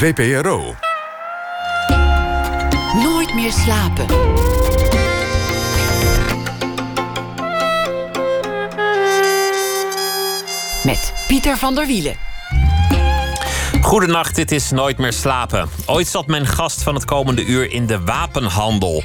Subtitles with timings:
[0.00, 0.74] VPRO.
[3.02, 4.06] Nooit meer slapen.
[10.84, 12.16] Met Pieter van der Wielen.
[13.80, 15.68] Goedenacht, dit is Nooit meer slapen.
[15.86, 19.02] Ooit zat mijn gast van het komende uur in de wapenhandel.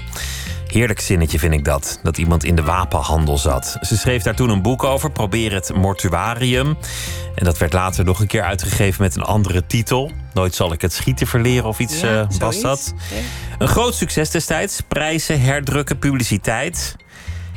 [0.76, 3.78] Heerlijk zinnetje vind ik dat, dat iemand in de wapenhandel zat.
[3.82, 6.78] Ze schreef daar toen een boek over, Probeer het mortuarium.
[7.36, 10.12] En dat werd later nog een keer uitgegeven met een andere titel.
[10.34, 12.94] Nooit zal ik het schieten verleren of iets Ja, eh, was dat.
[13.58, 14.82] Een groot succes destijds.
[14.88, 16.96] Prijzen, herdrukken, publiciteit.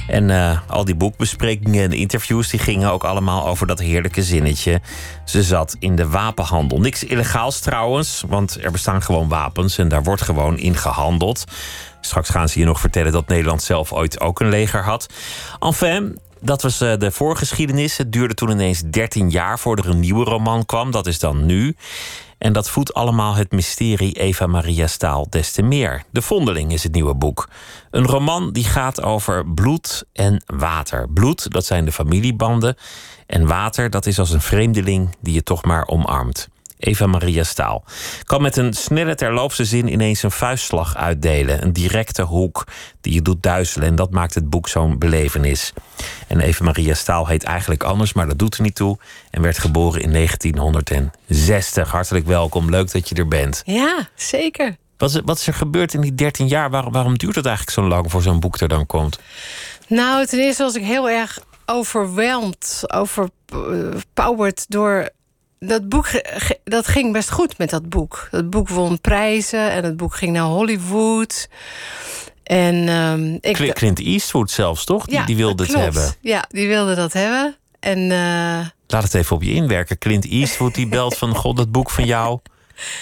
[0.07, 4.80] En eh, al die boekbesprekingen en interviews die gingen ook allemaal over dat heerlijke zinnetje.
[5.25, 6.80] Ze zat in de wapenhandel.
[6.80, 11.45] Niks illegaals trouwens, want er bestaan gewoon wapens en daar wordt gewoon in gehandeld.
[12.01, 15.06] Straks gaan ze je nog vertellen dat Nederland zelf ooit ook een leger had.
[15.59, 17.97] Enfin, dat was eh, de voorgeschiedenis.
[17.97, 20.91] Het duurde toen ineens 13 jaar voordat er een nieuwe roman kwam.
[20.91, 21.77] Dat is dan nu.
[22.38, 26.02] En dat voedt allemaal het mysterie Eva Maria Staal des te meer.
[26.10, 27.48] De Vondeling is het nieuwe boek.
[27.91, 31.09] Een roman die gaat over bloed en water.
[31.09, 32.77] Bloed, dat zijn de familiebanden.
[33.27, 36.48] En water, dat is als een vreemdeling die je toch maar omarmt.
[36.79, 37.84] Eva Maria Staal
[38.25, 41.62] kan met een snelle terloopse zin ineens een vuistslag uitdelen.
[41.62, 42.67] Een directe hoek
[43.01, 43.89] die je doet duizelen.
[43.89, 45.73] En dat maakt het boek zo'n belevenis.
[46.27, 48.99] En Eva Maria Staal heet eigenlijk anders, maar dat doet er niet toe.
[49.31, 51.91] En werd geboren in 1960.
[51.91, 53.62] Hartelijk welkom, leuk dat je er bent.
[53.65, 54.77] Ja, zeker.
[54.97, 56.71] Wat is, wat is er gebeurd in die 13 jaar?
[56.71, 59.19] Waarom, waarom duurt het eigenlijk zo lang voor zo'n boek er dan komt?
[59.87, 65.09] Nou, ten eerste was ik heel erg overweldigd, overpowered door
[65.59, 66.09] dat boek.
[66.64, 68.28] Dat ging best goed met dat boek.
[68.31, 71.48] Dat boek won prijzen en het boek ging naar Hollywood.
[72.42, 75.05] En ehm, ik Cl- Clint Eastwood zelfs, toch?
[75.05, 76.15] Die, Ja, die wilde het hebben.
[76.20, 77.56] Ja, die wilde dat hebben.
[77.81, 79.98] En eh, Laat het even op je inwerken.
[79.98, 81.34] Clint Eastwood die belt van...
[81.34, 82.39] God, dat boek van jou.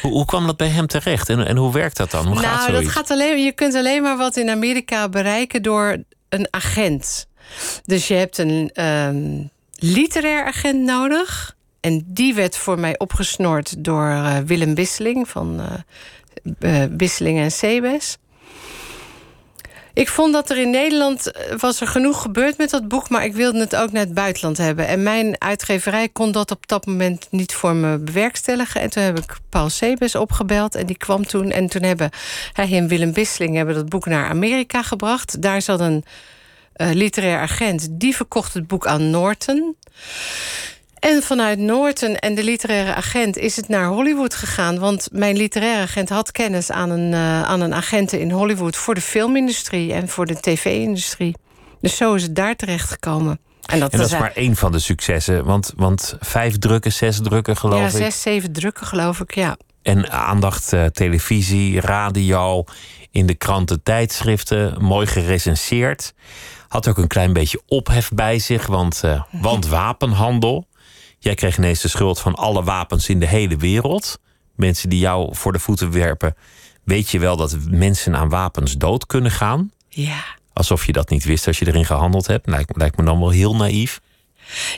[0.02, 1.28] Hoe, hoe kwam dat bij hem terecht?
[1.28, 2.26] En, en hoe werkt dat dan?
[2.26, 2.84] Hoe gaat nou, zoiets?
[2.84, 5.96] dat gaat alleen, je kunt alleen maar wat in Amerika bereiken door
[6.28, 7.26] een agent.
[7.84, 9.42] Dus je hebt een ehm,
[9.78, 11.55] literair agent nodig.
[11.80, 15.60] En die werd voor mij opgesnord door eh, Willem Wisseling van
[16.58, 18.16] eh, Wisseling en Sebes.
[19.96, 23.34] Ik vond dat er in Nederland was er genoeg gebeurd met dat boek, maar ik
[23.34, 24.86] wilde het ook naar het buitenland hebben.
[24.86, 28.80] En mijn uitgeverij kon dat op dat moment niet voor me bewerkstelligen.
[28.80, 31.50] En toen heb ik Paul Sebes opgebeld en die kwam toen.
[31.50, 32.10] En toen hebben
[32.52, 35.42] hij en Willem Wisseling hebben dat boek naar Amerika gebracht.
[35.42, 36.04] Daar zat een
[36.72, 39.76] eh, literair agent, die verkocht het boek aan Norton.
[41.06, 44.78] En vanuit Norton en de literaire agent is het naar Hollywood gegaan.
[44.78, 48.94] Want mijn literaire agent had kennis aan een, eh, aan een agenten in Hollywood voor
[48.94, 51.36] de filmindustrie en voor de tv-industrie.
[51.80, 53.38] Dus zo is het daar terecht gekomen.
[53.66, 55.44] En dat, En dat was is maar één van de successen.
[55.44, 57.92] Want, want vijf drukken, zes drukken geloof ja, ik.
[57.92, 59.34] zes, zeven drukken, geloof ik.
[59.34, 59.56] Ja.
[59.82, 62.64] En aandacht eh, televisie, radio,
[63.10, 64.82] in de kranten, tijdschriften.
[64.82, 66.14] Mooi gerecenseerd.
[66.68, 68.66] Had ook een klein beetje ophef bij zich.
[68.66, 70.66] Want, eh, want wapenhandel.
[71.18, 74.18] Jij kreeg ineens de schuld van alle wapens in de hele wereld.
[74.56, 76.34] Mensen die jou voor de voeten werpen.
[76.84, 79.70] Weet je wel dat mensen aan wapens dood kunnen gaan?
[79.88, 80.24] Ja.
[80.52, 82.46] Alsof je dat niet wist als je erin gehandeld hebt.
[82.46, 84.00] Lijkt, lijkt me dan wel heel naïef.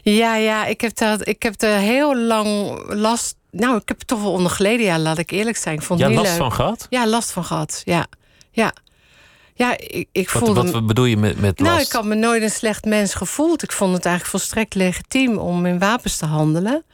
[0.03, 3.37] Ja, ja, ik heb, dat, ik heb er heel lang last.
[3.51, 5.75] Nou, ik heb er toch wel onder geleden, ja, laat ik eerlijk zijn.
[5.75, 6.39] Ik vond Ja, het last leuk.
[6.39, 6.87] van gehad?
[6.91, 7.83] Ja, last van gehad.
[7.85, 8.07] Ja,
[8.51, 8.73] ja.
[9.59, 10.71] Ja, ik, ik Wat, voelde.
[10.71, 11.73] wat bedoel je met, met last?
[11.73, 13.63] nou, ik had me nooit een slecht mens gevoeld.
[13.63, 16.85] Ik vond het eigenlijk volstrekt legitiem om in wapens te handelen.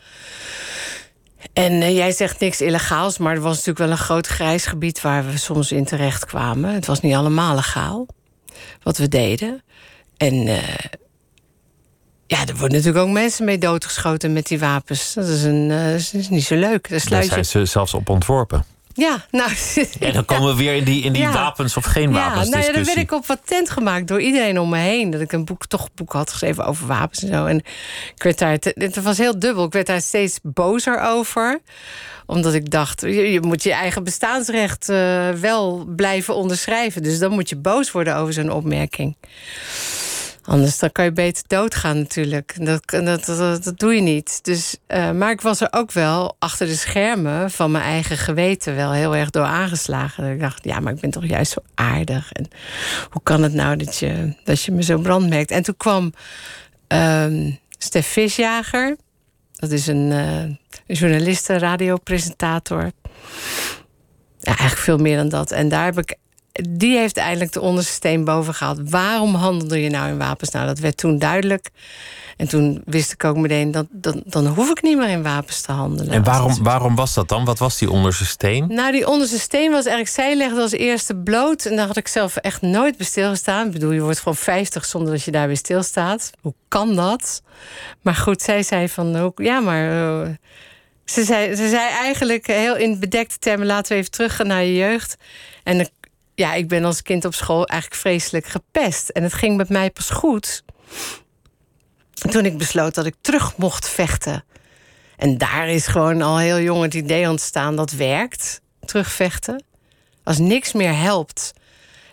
[1.52, 5.00] En eh, jij zegt niks illegaals, maar er was natuurlijk wel een groot grijs gebied
[5.00, 6.74] waar we soms in terecht kwamen.
[6.74, 8.06] Het was niet allemaal legaal
[8.82, 9.62] wat we deden.
[10.16, 10.74] En eh,
[12.26, 15.14] ja, er worden natuurlijk ook mensen mee doodgeschoten met die wapens.
[15.14, 16.82] Dat is, een, eh, dat is niet zo leuk.
[16.82, 17.46] Daar Daar sluit zijn je...
[17.46, 18.64] ze zelfs op ontworpen.
[18.96, 19.50] Ja, nou...
[20.00, 21.32] En dan komen we weer in die, in die Ja.
[21.32, 24.60] wapens of geen wapens Ja, nou ja, dan werd ik op patent gemaakt door iedereen
[24.60, 25.10] om me heen.
[25.10, 27.46] Dat ik een boek, toch een boek had geschreven over wapens en zo.
[27.46, 27.58] En
[28.14, 29.64] ik werd daar, het was heel dubbel.
[29.64, 31.60] Ik werd daar steeds bozer over.
[32.26, 37.02] Omdat ik dacht, je, je moet je eigen bestaansrecht eh, wel blijven onderschrijven.
[37.02, 39.16] Dus dan moet je boos worden over zo'n opmerking.
[40.44, 42.54] Anders dan kan je beter doodgaan natuurlijk.
[42.66, 44.44] Dat, dat, dat, dat doe je niet.
[44.44, 48.76] Dus, eh, maar ik was er ook wel achter de schermen van mijn eigen geweten
[48.76, 50.22] wel heel erg door aangeslagen.
[50.22, 52.32] Dat ik dacht, ja, maar ik ben toch juist zo aardig.
[52.32, 52.48] En
[53.10, 55.50] hoe kan het nou dat je, dat je me zo brandmerkt?
[55.50, 56.12] En toen kwam
[56.86, 58.96] ehm Stef Visjager.
[59.52, 60.10] Dat is een
[60.86, 62.90] uh, radiopresentator.
[64.38, 65.50] Ja, eigenlijk veel meer dan dat.
[65.50, 66.16] En daar heb ik
[66.62, 68.90] die heeft eindelijk de onderste steen boven gehaald.
[68.90, 70.50] Waarom handelde je nou in wapens?
[70.50, 71.70] Nou, dat werd toen duidelijk.
[72.36, 75.60] En toen wist ik ook meteen dat, dat dan hoef ik niet meer in wapens
[75.60, 76.12] te handelen.
[76.12, 77.44] En waarom, waarom was dat dan?
[77.44, 78.66] Wat was die onderste steen?
[78.68, 81.64] Nou, die onderste steen was eigenlijk, zij legde als eerste bloot.
[81.64, 83.66] En daar had ik zelf echt nooit bij stilgestaan.
[83.66, 86.30] Ik bedoel, je wordt gewoon 50 zonder dat je daar weer stilstaat.
[86.40, 87.42] Hoe kan dat?
[88.02, 89.92] Maar goed, zij zei van, ja, maar.
[89.92, 90.28] Uh,
[91.04, 94.74] ze, zei, ze zei eigenlijk heel in bedekte termen: laten we even teruggaan naar je
[94.74, 95.16] jeugd.
[95.62, 95.88] En
[96.34, 99.08] ja, ik ben als kind op school eigenlijk vreselijk gepest.
[99.08, 100.62] En het ging met mij pas goed
[102.30, 104.44] toen ik besloot dat ik terug mocht vechten.
[105.16, 109.64] En daar is gewoon al heel jong het idee ontstaan dat werkt, terugvechten.
[110.22, 111.52] Als niks meer helpt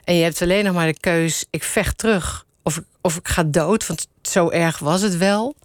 [0.04, 3.44] en je hebt alleen nog maar de keus: ik vecht terug of, of ik ga
[3.44, 5.56] dood, want zo erg was het wel.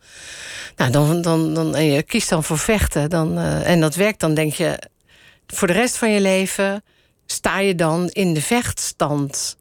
[0.76, 4.20] Nou, dan, dan, dan, en je kiest dan voor vechten dan, uh, en dat werkt,
[4.20, 4.78] dan denk je
[5.46, 6.82] voor de rest van je leven
[7.26, 9.56] sta je dan in de vechtstand.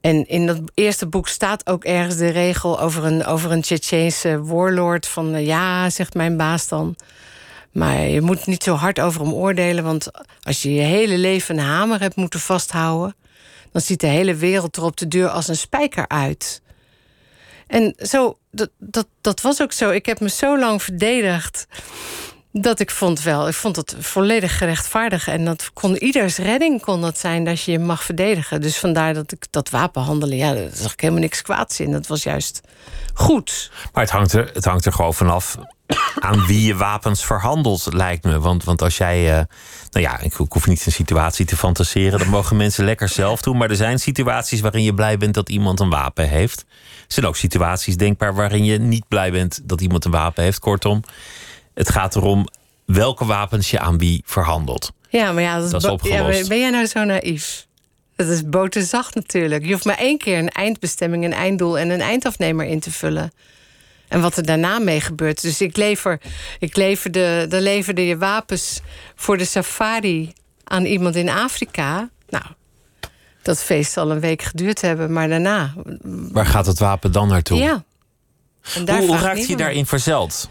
[0.00, 4.42] En in dat eerste boek staat ook ergens de regel over een, over een Tsjetsjeense
[4.42, 5.06] warlord.
[5.06, 6.96] Van uh, ja, zegt mijn baas dan.
[7.72, 9.84] Maar je moet niet zo hard over hem oordelen.
[9.84, 10.10] Want
[10.42, 13.16] als je je hele leven een hamer hebt moeten vasthouden.
[13.72, 16.62] dan ziet de hele wereld er op de deur als een spijker uit.
[17.66, 19.90] En zo, dat, dat, dat was ook zo.
[19.90, 21.66] Ik heb me zo lang verdedigd
[22.52, 25.28] dat ik vond wel, ik vond het volledig gerechtvaardigd.
[25.28, 28.60] En dat kon ieders redding kon dat zijn dat je je mag verdedigen.
[28.60, 31.92] Dus vandaar dat ik dat wapenhandelen, ja, daar zag ik helemaal niks kwaads in.
[31.92, 32.60] Dat was juist
[33.14, 33.70] goed.
[33.92, 35.56] Maar het hangt er, het hangt er gewoon vanaf
[36.18, 38.40] aan wie je wapens verhandelt, lijkt me.
[38.40, 39.38] Want, want als jij.
[39.38, 39.44] Uh,
[39.90, 42.18] nou ja, ik, ik hoef niet een situatie te fantaseren.
[42.18, 43.56] Dat mogen mensen lekker zelf doen.
[43.56, 46.60] Maar er zijn situaties waarin je blij bent dat iemand een wapen heeft.
[46.60, 50.58] Er zijn ook situaties denkbaar waarin je niet blij bent dat iemand een wapen heeft.
[50.58, 51.02] Kortom,
[51.80, 52.46] het gaat erom
[52.84, 54.92] welke wapens je aan wie verhandelt.
[55.08, 56.48] Ja, maar ja, dat, is, opgelost.
[56.48, 57.66] ben jij nou zo naïef?
[58.16, 59.64] Dat is boterzacht natuurlijk.
[59.64, 63.32] Je hoeft maar één keer een eindbestemming, een einddoel en een eindafnemer in te vullen.
[64.08, 65.42] En wat er daarna mee gebeurt.
[65.42, 66.20] Dus ik lever,
[66.58, 68.80] ik leverde, dan leverde je wapens
[69.14, 70.32] voor de safari
[70.64, 72.08] aan iemand in Afrika.
[72.28, 72.44] Nou,
[73.42, 75.74] dat feest zal een week geduurd hebben, maar daarna.
[76.32, 77.58] Waar gaat het wapen dan naartoe?
[77.58, 77.84] Ja.
[78.74, 80.50] En daar hoe, hoe raakt je daarin verzeld?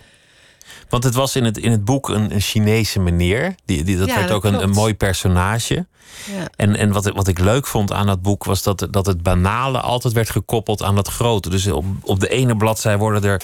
[0.90, 3.56] Want het was in het, in het boek een, een Chinese meneer.
[3.66, 5.88] Die, die, dat werd ook een, een, mooi personage.
[6.36, 6.48] Ja.
[6.56, 9.80] En, en wat, wat ik leuk vond aan dat boek was dat, dat het banale
[9.80, 11.50] altijd werd gekoppeld aan dat grote.
[11.50, 13.42] Dus op, op de ene bladzij worden er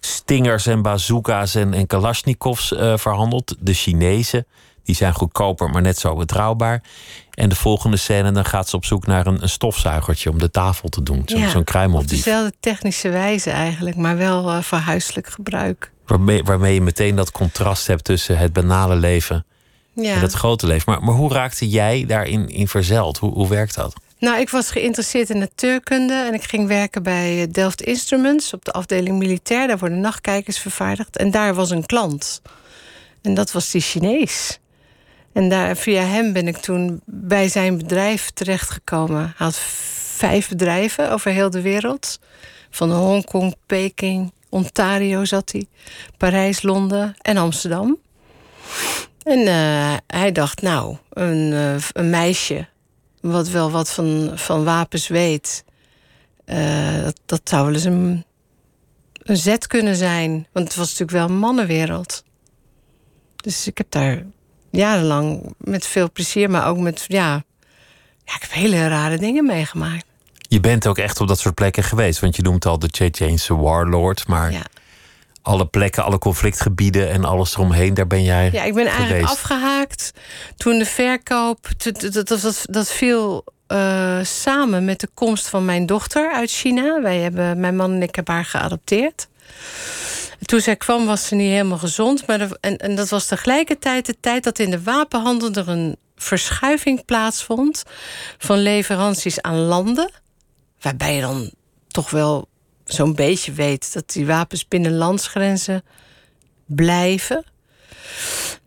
[0.00, 3.56] stingers en bazooka's en, en kalasjnikovs uh, verhandeld.
[3.58, 4.46] De Chinezen.
[4.82, 6.82] Die zijn goedkoper, maar net zo betrouwbaar.
[7.34, 10.50] En de volgende scène, dan gaat ze op zoek naar een, een stofzuigertje om de
[10.50, 11.22] tafel te doen.
[11.26, 12.18] Zo'n ja, zo kruimeldief.
[12.18, 15.92] Op dezelfde technische wijze eigenlijk, maar wel uh, voor huiselijk gebruik.
[16.08, 19.46] Waarmee, waarmee je meteen dat contrast hebt tussen het banale leven
[19.92, 20.14] ja.
[20.14, 20.92] en het grote leven.
[20.92, 23.18] Maar, maar hoe raakte jij daarin in verzeld?
[23.18, 23.94] Hoe, hoe werkt dat?
[24.18, 28.64] Nou, ik was geïnteresseerd in natuurkunde en ik ging werken bij eh, Delft Instruments op
[28.64, 29.66] de afdeling militair.
[29.66, 31.16] Daar worden nachtkijkers vervaardigd.
[31.16, 32.42] En daar was een klant.
[33.22, 34.58] En dat was die Chinees.
[35.32, 39.20] En daar, via hem ben ik toen bij zijn bedrijf terechtgekomen.
[39.22, 39.56] Hij had
[40.16, 42.18] vijf bedrijven over heel de wereld.
[42.70, 45.66] Van Hongkong, Peking, Ontario zat hij.
[46.16, 47.98] Parijs, Londen en Amsterdam.
[49.22, 52.68] En uh, hij dacht, nou, een, uh, een, meisje
[53.20, 55.64] wat wel wat van, van wapens weet...
[57.02, 58.24] Dat, dat zou wel eens een,
[59.22, 60.46] een zet kunnen zijn.
[60.52, 62.24] Want het was natuurlijk wel een mannenwereld.
[63.36, 64.22] Dus ik heb daar
[64.70, 67.44] jarenlang met veel plezier, maar ook met, ja...
[68.24, 70.07] ja ik heb hele rare dingen meegemaakt.
[70.48, 72.20] Je bent ook echt op dat soort plekken geweest.
[72.20, 74.26] Want je noemt al de Chechense warlord.
[74.26, 74.62] Maar ja.
[75.42, 80.12] alle plekken, alle conflictgebieden en alles eromheen, daar ben jij Ja, ik ben eigenlijk afgehaakt
[80.56, 81.68] toen de verkoop...
[81.76, 87.02] Dat, dat, dat, viel uh, samen met de komst van mijn dochter uit China.
[87.02, 89.28] Wij hebben, mijn man en ik hebben haar geadopteerd.
[90.42, 92.26] Toen zij kwam was ze niet helemaal gezond.
[92.26, 95.52] Maar en, en dat was tegelijkertijd de tijd dat in de wapenhandel...
[95.52, 97.82] er een verschuiving plaatsvond
[98.38, 100.10] van leveranties aan landen
[100.80, 101.50] Waarbij je dan
[101.88, 102.48] toch wel
[102.84, 105.82] zo'n beetje weet dat die wapens binnen landsgrenzen
[106.66, 107.44] blijven.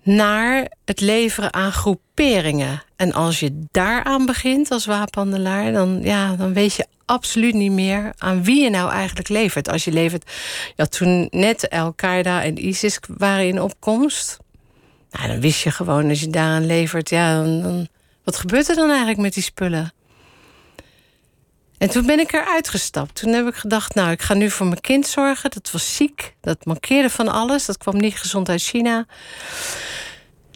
[0.03, 2.83] Naar het leveren aan groeperingen.
[2.95, 8.13] En als je daaraan begint als wapenhandelaar, dan, ja, dan weet je absoluut niet meer
[8.17, 9.69] aan wie je nou eigenlijk levert.
[9.69, 10.31] Als je levert.
[10.75, 14.37] Ja, toen net Al-Qaeda en ISIS waren in opkomst.
[15.11, 17.87] Nou, dan wist je gewoon, als je daaraan levert, ja, dan,
[18.23, 19.93] wat gebeurt er dan eigenlijk met die spullen?
[21.81, 23.15] En toen ben ik eruit gestapt.
[23.15, 25.51] Toen heb ik gedacht, nou, ik ga nu voor mijn kind zorgen.
[25.51, 27.65] Dat was ziek, dat mankeerde van alles.
[27.65, 29.05] Dat kwam niet gezond uit China.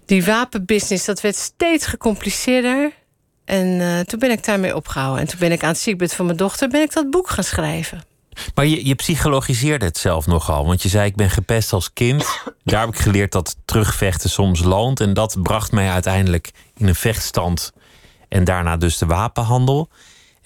[0.05, 2.91] Die wapenbusiness, dat werd steeds gecompliceerder.
[3.45, 5.21] En eh, toen ben ik daarmee opgehouden.
[5.21, 6.69] En toen ben ik aan het ziekbed van mijn dochter...
[6.69, 8.03] ben ik dat boek gaan schrijven.
[8.55, 10.65] Maar je, je psychologiseerde het zelf nogal.
[10.65, 12.41] Want je zei, ik ben gepest als kind.
[12.63, 14.99] Daar heb ik geleerd dat terugvechten soms loont.
[14.99, 17.71] En dat bracht mij uiteindelijk in een vechtstand.
[18.29, 19.89] En daarna dus de wapenhandel.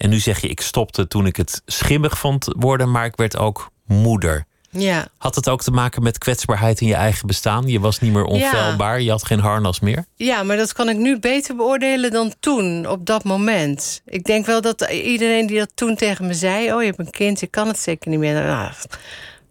[0.00, 2.90] En nu zeg je, ik stopte toen ik het schimmig vond worden...
[2.90, 4.44] maar ik werd ook moeder.
[4.70, 5.08] Ja.
[5.18, 7.66] Had het ook te maken met kwetsbaarheid in je eigen bestaan?
[7.66, 10.04] Je was niet meer onfeilbaar, je had geen harnas meer?
[10.14, 14.02] Ja, maar dat kan ik nu beter beoordelen dan toen, op dat moment.
[14.06, 16.72] Ik denk wel dat iedereen die dat toen tegen me zei...
[16.74, 18.34] oh, je hebt een kind, je kan het zeker niet meer.
[18.34, 18.72] Nou,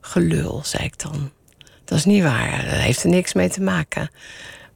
[0.02, 1.32] gelul, zei ik dan.
[1.86, 4.10] Dat is niet waar, dat heeft er niks mee te maken.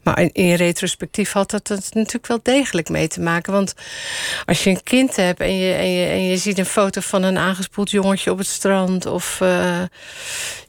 [0.03, 3.53] Maar in, retrospectief had dat natuurlijk wel degelijk mee te maken.
[3.53, 3.73] Want
[4.45, 7.23] als je een kind hebt en je, en je, en je ziet een foto van
[7.23, 9.05] een aangespoeld jongetje op het strand.
[9.05, 9.81] of uh,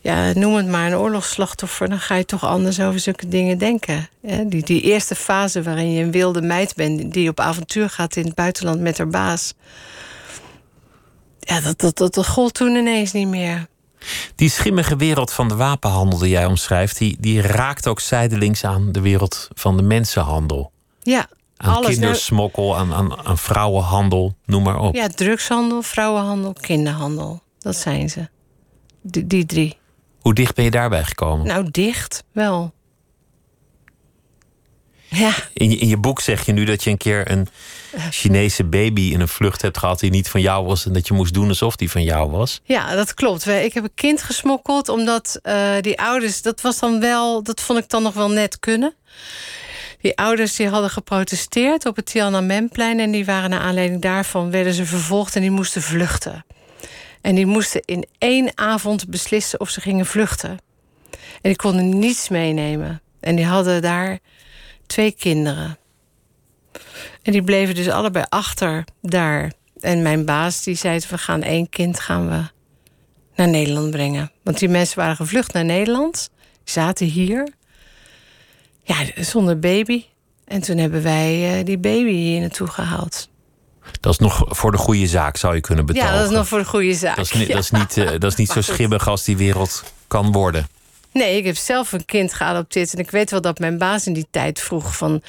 [0.01, 1.89] ja, noem het maar een oorlogsslachtoffer.
[1.89, 4.09] dan ga je toch anders over zulke dingen denken.
[4.47, 7.13] Die, die eerste fase waarin je een wilde meid bent.
[7.13, 9.55] die op avontuur gaat in het buitenland met haar baas.
[11.39, 13.67] Ja, dat, dat, dat, dat gold toen ineens niet meer.
[14.35, 18.93] Die schimmige wereld van de wapenhandel die jij omschrijft, die, die raakt ook zijdelings aan
[18.93, 20.73] de wereld van de mensenhandel.
[21.03, 21.91] Ja, aan alles.
[21.91, 24.95] kindersmokkel, aan, aan, aan vrouwenhandel, noem maar op.
[24.95, 27.43] Ja, drugshandel, vrouwenhandel, kinderhandel.
[27.59, 28.29] Dat zijn ze.
[29.03, 29.79] Die, die drie.
[30.21, 31.47] Hoe dicht ben je daarbij gekomen?
[31.47, 32.73] Nou, dicht wel.
[35.09, 35.35] Ja.
[35.53, 37.49] In je, in je boek zeg je nu dat je een keer een
[38.11, 41.15] Chinese baby in een vlucht hebt gehad die niet van jou was en dat je
[41.15, 42.61] moest doen alsof die van jou was.
[42.65, 43.47] Ja, dat klopt.
[43.47, 47.79] Ik heb een kind gesmokkeld omdat uh, die ouders, dat was dan wel, dat vond
[47.79, 48.95] ik dan nog wel net kunnen.
[50.01, 54.75] Die ouders die hadden geprotesteerd op het Tiananmenplein en die waren naar aanleiding daarvan werden
[54.75, 56.45] ze vervolgd en die moesten vluchten.
[57.21, 60.59] En die moesten in één avond beslissen of ze gingen vluchten.
[61.11, 63.03] En die konden niets meenemen.
[63.21, 64.19] En die hadden daar
[64.87, 65.79] twee kinderen.
[67.25, 69.53] En die bleven dus allebei achter daar.
[69.81, 72.43] En mijn baas die zei: we gaan één kind gaan we
[73.37, 74.33] naar Nederland brengen.
[74.43, 76.31] Want die mensen waren gevlucht naar Nederland,
[76.65, 77.53] zaten hier.
[78.83, 80.05] Ja, zonder baby.
[80.45, 83.29] En toen hebben wij uh, die baby hier naartoe gehaald.
[84.01, 86.13] Dat is nog voor de goede zaak, zou je kunnen betalen.
[86.13, 87.17] Ja, dat is nog voor de goede zaak.
[87.17, 89.85] Dat is, niet, dat is niet, uh, dat is niet zo schimmig als die wereld
[90.09, 90.67] kan worden.
[91.15, 92.93] Nee, ik heb zelf een kind geadopteerd.
[92.93, 95.23] En ik weet wel dat mijn baas in die tijd vroeg van...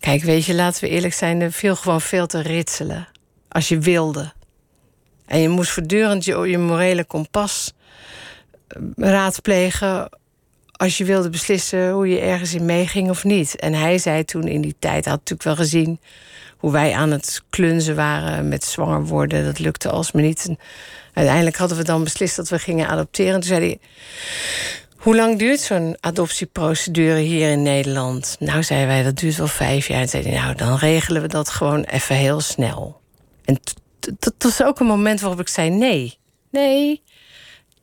[0.00, 3.08] Kijk, weet je, laten we eerlijk zijn, er viel gewoon veel te ritselen.
[3.48, 4.32] Als je wilde.
[5.26, 7.72] En je moest voortdurend je, je morele kompas
[8.68, 10.08] eh, raadplegen...
[10.72, 13.56] als je wilde beslissen hoe je ergens in meeging of niet.
[13.56, 16.00] En hij zei toen in die tijd, had natuurlijk wel gezien...
[16.56, 19.44] hoe wij aan het klunzen waren met zwanger worden.
[19.44, 20.46] Dat lukte alsmaar niet.
[20.48, 20.58] En
[21.12, 23.32] uiteindelijk hadden we dan beslist dat we gingen adopteren.
[23.32, 23.78] toen zei hij
[25.04, 28.36] hoe lang duurt zo'n adoptieprocedure hier in Nederland?
[28.38, 30.00] Nou, zeiden wij, dat duurt wel vijf jaar.
[30.00, 33.00] En zei hij, nou, dan regelen we dat gewoon even heel snel.
[33.44, 33.58] En
[34.18, 36.18] dat was ook een moment waarop ik zei: nee,
[36.50, 37.02] nee,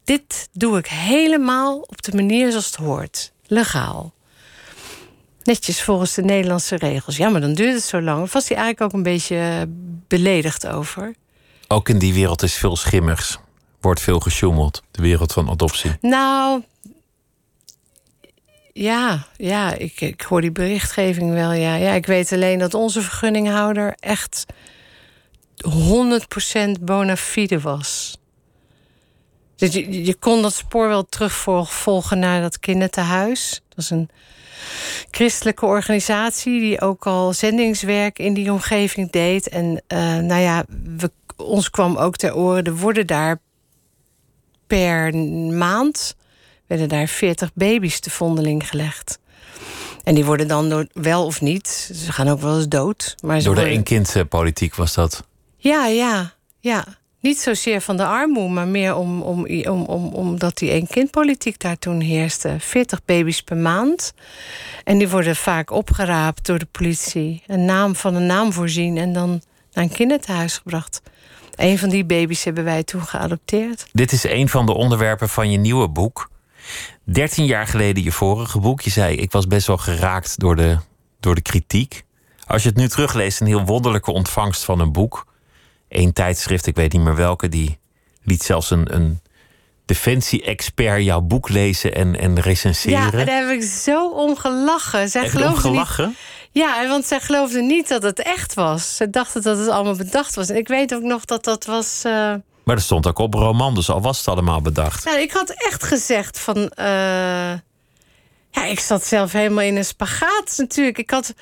[0.04, 3.32] dit doe ik helemaal op de manier zoals het hoort.
[3.46, 4.14] Legaal.
[5.44, 7.18] Netjes volgens de Nederlandse regels.
[7.18, 8.32] Ja, maar dan duurt het zo lang.
[8.32, 9.70] Was hij eigenlijk ook een beetje
[10.08, 11.16] beledigd over?
[11.68, 13.38] Ook in die wereld is veel schimmers.
[13.82, 15.92] Wordt veel gesjoemeld, de wereld van adoptie.
[16.02, 16.64] Nou,
[18.74, 21.52] ja, ja ik, ik hoor die berichtgeving wel.
[21.52, 21.76] Ja.
[21.76, 24.46] ja, ik weet alleen dat onze vergunninghouder echt
[25.68, 28.20] 100% bona fide was.
[29.56, 33.62] Dus je, je kon dat spoor wel terugvolgen naar dat kindertehuis.
[33.70, 34.10] Dat is een
[35.12, 39.50] christelijke organisatie die ook al zendingswerk in die omgeving deed.
[39.50, 40.66] En uh, nou ja,
[40.98, 43.40] we, ons kwam ook ter oren, er worden daar
[44.68, 45.16] per
[45.54, 46.16] maand
[46.72, 49.20] werden daar 40 baby's te vondeling gelegd.
[50.04, 53.16] En die worden dan door, wel of niet, ze gaan ook wel eens dood.
[53.22, 54.28] Maar door de worden...
[54.28, 55.24] politiek was dat?
[55.58, 56.86] Ja, ja, ja.
[57.20, 61.80] Niet zozeer van de armoede, maar meer om, om, om, om, omdat die één-kindpolitiek daar
[61.80, 62.56] toen heerste.
[62.60, 64.14] 40 baby's per maand.
[64.84, 67.44] En die worden vaak opgeraapt door de politie.
[67.48, 69.42] Een naam van een naam voorzien en dan
[69.74, 71.02] naar een kinderthuis gebracht.
[71.56, 73.86] Een van die baby's hebben wij toen geadopteerd.
[73.92, 76.30] Dit is een van de onderwerpen van je nieuwe boek.
[77.04, 78.82] 13 jaar geleden je vorige boek.
[78.82, 80.78] Je zei, ik was best wel geraakt door de,
[81.20, 82.04] door de kritiek.
[82.48, 85.26] Als je het nu terugleest, een heel wonderlijke ontvangst van een boek.
[85.90, 87.80] Eén tijdschrift, ik weet niet meer welke, die
[88.24, 89.20] liet zelfs een, een
[89.86, 93.00] defensie-expert jouw boek lezen en, en recenseren.
[93.00, 95.10] Ja, daar heb ik zo om gelachen.
[95.10, 96.08] Zij Echt gelachen?
[96.08, 96.18] Niet...
[96.52, 98.96] Ja, want zij geloofde niet dat het echt was.
[98.96, 100.50] Ze dachten dat het allemaal bedacht was.
[100.50, 102.04] En ik weet ook nog dat dat was...
[102.06, 102.34] Uh...
[102.72, 105.06] Maar dat stond ook op roman, dus al was het allemaal bedacht.
[105.06, 106.58] Nou, ik had echt gezegd van...
[106.58, 107.54] Uh...
[108.52, 110.98] Ja, ik zat zelf helemaal in een spagaat natuurlijk.
[110.98, 111.34] Ik had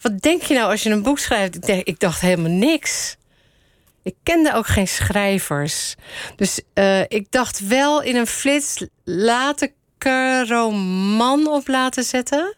[0.00, 1.68] wat denk je nou als je een boek schrijft?
[1.68, 3.16] Ik, dacht helemaal niks.
[4.02, 5.94] Ik kende ook geen schrijvers.
[6.36, 8.86] Dus uh, ik dacht wel in een flits...
[9.04, 10.64] laat ik er
[11.46, 12.54] op laten zetten.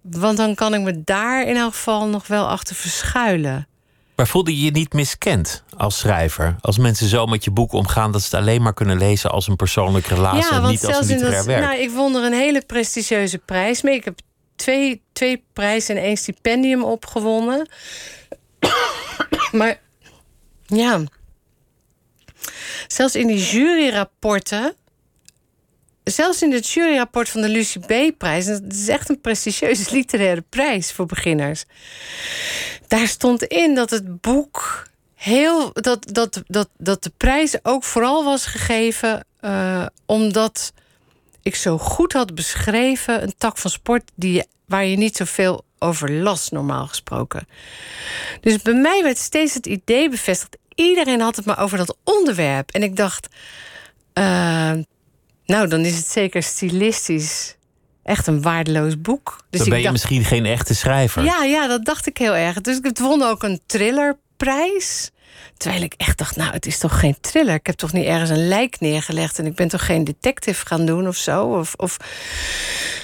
[0.00, 3.66] Want dan kan ik me daar in elk geval nog wel achter verschuilen.
[4.22, 6.56] Maar voelde je je niet miskend als schrijver?
[6.60, 9.48] Als mensen zo met je boek omgaan dat ze het alleen maar kunnen lezen als
[9.48, 11.64] een persoonlijke relatie en niet als een literair dat, werk?
[11.64, 13.94] Nou, ik won er een hele prestigieuze prijs mee.
[13.94, 14.18] Ik heb
[14.56, 17.68] twee, twee prijzen en één stipendium opgewonnen.
[19.52, 19.80] maar
[20.66, 21.00] ja,
[22.86, 24.74] zelfs in die juryrapporten
[26.04, 28.46] zelfs in het juryrapport van de Lucie B-prijs...
[28.46, 31.64] dat is echt een prestigieuze literaire prijs voor beginners...
[32.88, 35.72] daar stond in dat het boek heel...
[35.72, 39.26] dat, dat, dat, dat de prijs ook vooral was gegeven...
[39.40, 40.72] Uh, omdat
[41.42, 43.22] ik zo goed had beschreven...
[43.22, 47.48] een tak van sport die, waar je niet zoveel over las, normaal gesproken.
[48.40, 50.56] Dus bij mij werd steeds het idee bevestigd...
[50.74, 52.70] iedereen had het maar over dat onderwerp.
[52.70, 53.28] En ik dacht...
[54.14, 54.72] Uh,
[55.46, 57.56] nou, dan is het zeker stilistisch
[58.02, 59.44] echt een waardeloos boek.
[59.50, 61.24] Dus dan ben je misschien geen echte schrijver.
[61.24, 62.60] Ja, ja, dat dacht ik heel erg.
[62.60, 65.10] Dus ik won ook een thrillerprijs.
[65.56, 67.54] Terwijl ik echt dacht, nou, het is toch geen thriller?
[67.54, 69.38] Ik heb toch niet ergens een lijk neergelegd...
[69.38, 71.44] en ik ben toch geen detective gaan doen of zo?
[71.44, 71.96] Of, of...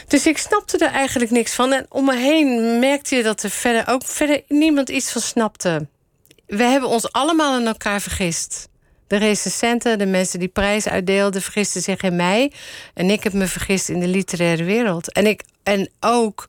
[0.06, 1.72] Dus ik snapte er eigenlijk niks van.
[1.72, 5.86] En om me heen merkte je dat er verder ook verder niemand iets van snapte.
[6.46, 8.68] We hebben ons allemaal in elkaar vergist.
[9.08, 12.52] De recensenten, de mensen die prijs uitdeelden, vergisten zich in mij.
[12.94, 15.12] En ik heb me vergist in de literaire wereld.
[15.12, 16.46] En, ik, en ook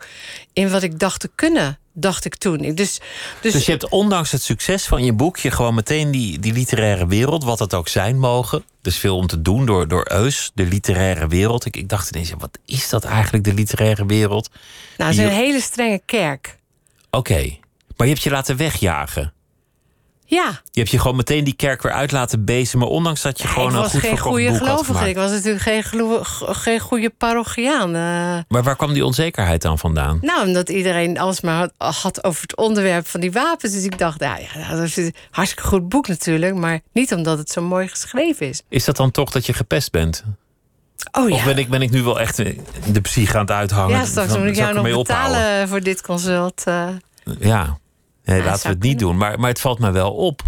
[0.54, 2.58] in wat ik dacht te kunnen, dacht ik toen.
[2.58, 2.76] Dus,
[3.42, 7.08] dus, dus je hebt ondanks het succes van je boekje gewoon meteen die, die literaire
[7.08, 8.64] wereld, wat het ook zijn mogen.
[8.82, 11.66] Dus veel om te doen door, door Eus, de literaire wereld.
[11.66, 14.50] Ik, ik dacht ineens, wat is dat eigenlijk, de literaire wereld?
[14.98, 16.58] Nou, het is een hele strenge kerk.
[17.10, 17.58] Oké,
[17.98, 19.34] maar je hebt je laten wegjagen.
[20.30, 20.62] Ja.
[20.72, 23.76] Je hebt je gewoon meteen die kerk weer uit laten bezemen, ondanks dat je gewoon
[23.76, 25.10] een goed geen goede gelovige.
[25.10, 25.84] Ik was natuurlijk geen,
[26.56, 27.96] geen goede parochiaan.
[27.96, 28.38] Uh.
[28.48, 30.20] Maar waar kwam die onzekerheid dan vandaan?
[30.22, 33.74] Nou, omdat iedereen alles maar had, over het onderwerp van die wapens.
[33.74, 37.38] Dus ik dacht, nou ja, dat is een hartstikke goed boek natuurlijk, maar niet omdat
[37.38, 38.62] het zo mooi geschreven is.
[38.70, 40.24] Is dat dan toch dat je gepest bent?
[41.12, 41.36] Oh, ja.
[41.36, 42.38] Of ben ik, ben ik nu wel echt
[42.94, 43.98] de psyche aan het uithangen?
[43.98, 45.68] Ja, straks moet ik jou nog betalen ophouden?
[45.68, 46.64] voor dit consult.
[46.68, 46.88] Uh.
[47.40, 47.78] Ja,
[48.30, 49.18] Nee, laten we het niet doen.
[49.18, 50.42] Maar, maar het valt me wel op.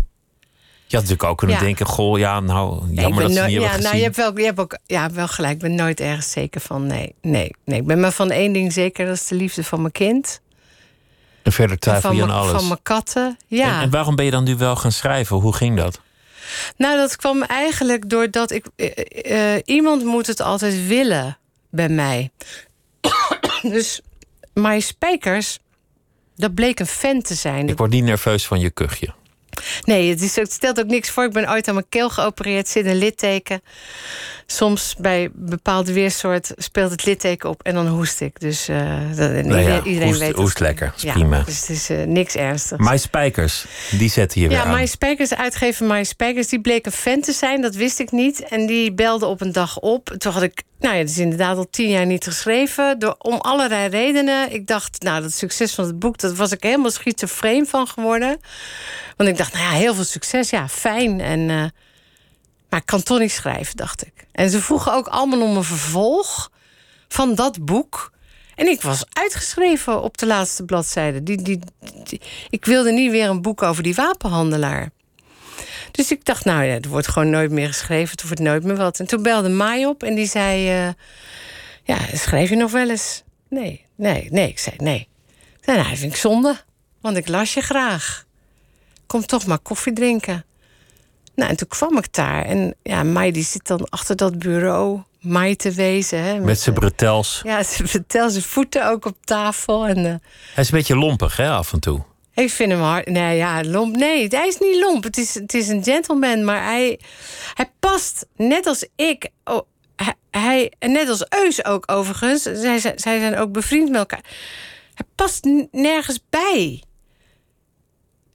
[0.86, 3.96] Je had natuurlijk ook kunnen denken: goh, ja, nou, jammer dat ze niet ja, nou,
[3.96, 5.54] je hebt, wel, je hebt ook ja, wel gelijk.
[5.54, 6.88] Ik ben nooit ergens zeker van.
[6.88, 7.80] Nee, nee, nee.
[7.80, 10.42] Ik ben maar van één ding zeker: dat is de liefde van mijn kind.
[11.44, 12.52] En verder twijfel je aan alles.
[12.52, 13.76] Van mijn katten, ja.
[13.76, 15.36] En, en, waarom ben je dan nu wel gaan schrijven?
[15.36, 16.00] Hoe ging dat?
[16.78, 18.66] Nou, dat kwam eigenlijk doordat ik...
[18.76, 21.38] Uh, iemand moet het altijd willen
[21.70, 22.32] bij mij.
[23.62, 24.02] dus
[24.54, 25.60] My Spijkers
[26.42, 27.70] dat bleek een fan te zijn.
[27.70, 29.14] Ik word niet nerveus van je kuchje.
[29.84, 31.24] Nee, het, is, het stelt ook niks voor.
[31.24, 33.62] Ik ben ooit aan mijn keel geopereerd, zit een litteken.
[34.52, 38.40] Soms bij bepaalde weersoort speelt het litteken op en dan hoest ik.
[38.40, 41.44] Dus uh, nou iedereen hoest, weet Hoest lekker, is prima.
[41.46, 42.90] Dus het is uh, niks ernstigs.
[42.90, 44.80] My Spijkers, die zetten hier ja, weer aan.
[44.80, 47.62] My Spijkers, uitgever My Spijkers, die bleek een fan te zijn.
[47.62, 48.44] Dat wist ik niet.
[48.44, 50.16] En die belde op een dag op.
[50.18, 53.00] Toen had ik, nou ja, het is inderdaad al tien jaar niet geschreven.
[53.00, 54.54] Door, om allerlei redenen.
[54.54, 58.40] Ik dacht, nou, dat succes van het boek, dat was ik helemaal schizofreen van geworden.
[59.18, 61.22] Want ik dacht, nou ja, heel veel succes, ja, fijn.
[61.22, 61.64] En, uh,
[62.72, 64.14] maar ik kan toch niet schrijven, dacht ik.
[64.32, 66.52] En ze vroegen ook allemaal om een vervolg
[67.08, 68.12] van dat boek.
[68.56, 71.24] En ik was uitgeschreven op de laatste bladzijde.
[71.24, 71.60] Die, die,
[72.50, 74.90] ik wilde niet weer een boek over die wapenhandelaar.
[75.92, 78.12] Dus ik dacht, nou ja, er wordt gewoon nooit meer geschreven.
[78.12, 79.00] Het wordt nooit meer wat.
[79.00, 80.86] En toen belde Mai op en die zei...
[80.86, 80.94] Uh,
[81.84, 83.24] ja, schreef je nog wel eens?
[83.50, 84.50] Nee, nee, nee.
[84.50, 85.08] Ik zei nee.
[85.58, 86.62] Ik zei, nou, vind ik zonde.
[87.02, 88.26] Want ik las je graag
[89.12, 90.46] kom toch maar koffie drinken.
[91.42, 92.46] Nou, en toen kwam ik daar.
[92.46, 95.02] En ja, Mai die zit dan achter dat bureau.
[95.20, 96.24] Mai te wezen.
[96.24, 97.42] Hè, met, met zijn bretels.
[97.44, 99.88] Ja, zijn bretels, zijn voeten ook op tafel.
[99.88, 100.20] En, uh, hij
[100.56, 102.04] is een beetje lompig, hè, af en toe.
[102.34, 103.08] Ik vind hem hard.
[103.08, 103.96] Nee, ja, lomp.
[103.96, 105.04] Nee, hij is niet lomp.
[105.04, 107.00] Het is, het is een gentleman, maar hij,
[107.54, 109.30] hij past net als ik.
[109.44, 109.62] Oh,
[109.96, 112.42] hij, hij, net als Eus ook overigens.
[112.42, 114.24] Zij, zij zijn ook bevriend met elkaar.
[114.94, 116.84] Hij past nergens bij.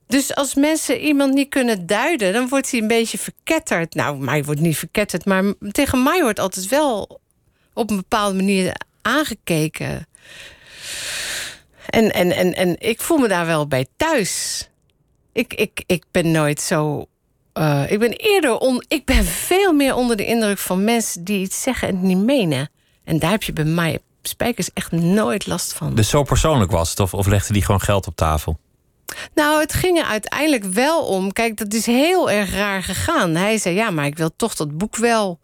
[0.06, 3.94] Dus als mensen iemand niet kunnen duiden, dan wordt hij een beetje verketterd.
[3.94, 7.20] Nou, mij wordt niet verketterd, maar tegen mij wordt altijd wel
[7.72, 10.06] op een bepaalde manier aangekeken.
[11.86, 14.68] En, en, en, en ik voel me daar wel bij thuis.
[15.32, 17.06] Ik, ik, ik ben nooit zo.
[17.54, 21.40] Uh, ik ben eerder on, ik ben veel meer onder de indruk van mensen die
[21.40, 22.70] iets zeggen en het niet menen.
[23.04, 25.94] En daar heb je bij mij spijkers echt nooit last van.
[25.94, 27.00] Dus zo persoonlijk was het?
[27.00, 28.58] Of, of legde die gewoon geld op tafel?
[29.37, 31.33] Nou, het ging er uiteindelijk wel om.
[31.33, 33.35] Kijk, dat is heel erg raar gegaan.
[33.35, 35.38] Hij zei, ja, maar ik wil toch dat boek wel.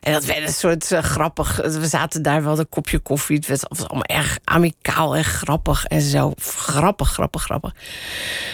[0.00, 1.56] En dat werd een soort uh, grappig.
[1.56, 3.36] We zaten daar wel een kopje koffie.
[3.36, 6.32] Het werd allemaal erg amicaal en grappig en zo.
[6.38, 7.74] Grappig, grappig, grappig.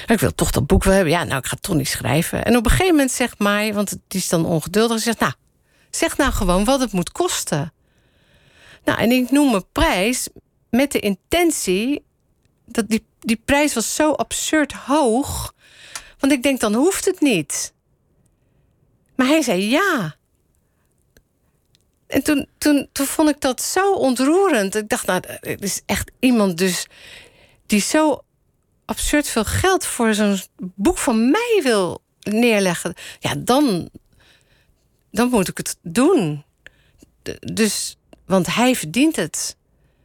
[0.07, 1.13] ik wil toch dat boek wel hebben.
[1.13, 2.45] Ja, nou, ik ga toch niet schrijven.
[2.45, 5.33] En op een gegeven moment zegt mij, want het is dan ongeduldig, zegt, nou,
[5.91, 7.73] zeg nou gewoon wat het moet kosten.
[8.85, 10.29] Nou, en ik noem mijn prijs
[10.71, 12.05] met de intentie
[12.67, 15.55] dat die, die prijs was zo absurd hoog.
[16.19, 17.73] Want ik denk, dan hoeft het niet.
[19.15, 20.17] Maar hij zei ja.
[22.07, 24.75] En toen, toen, toen vond ik dat zo ontroerend.
[24.75, 26.87] Ik dacht, nou, er is echt iemand dus
[27.67, 28.25] die zo
[28.85, 32.95] absurd veel geld voor zo'n boek van mij wil neerleggen.
[33.19, 33.91] Ja, dan,
[35.11, 36.45] dan moet ik het doen.
[37.41, 39.57] Dus, want hij verdient het.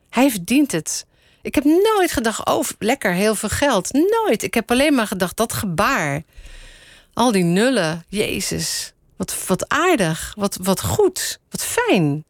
[0.09, 1.05] Hij verdient het.
[1.41, 3.93] Ik heb nooit gedacht, oh, lekker, heel veel geld.
[3.93, 4.43] Nooit.
[4.43, 6.23] Ik heb alleen maar gedacht, dat gebaar.
[7.13, 8.93] Al die nullen, Jezus.
[9.17, 12.23] Wat, wat aardig, wat, wat goed, wat fijn.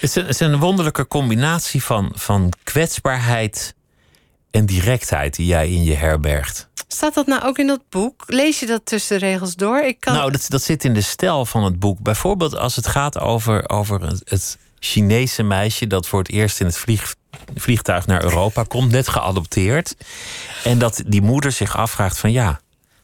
[0.00, 3.74] Het is, een, een wonderlijke combinatie van, van kwetsbaarheid
[4.50, 6.68] en directheid die jij in je herbergt.
[6.88, 8.24] Staat dat nou ook in dat boek?
[8.26, 9.78] Lees je dat tussen de regels door?
[9.78, 10.14] Ik kan...
[10.14, 12.00] Nou, dat, dat zit in de stijl van het boek.
[12.00, 16.78] Bijvoorbeeld als het gaat over, over het Chinese meisje dat voor het eerst in het
[16.78, 17.14] vlieg,
[17.54, 19.96] vliegtuig naar Europa komt, net geadopteerd.
[20.64, 22.60] En dat die moeder zich afvraagt: van ja,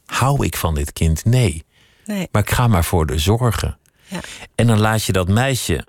[0.06, 1.24] hou ik van dit kind?
[1.24, 1.64] Nee.
[2.04, 2.28] nee.
[2.32, 3.78] Maar ik ga maar voor de zorgen.
[4.06, 4.20] Ja.
[4.54, 5.86] En dan laat je dat meisje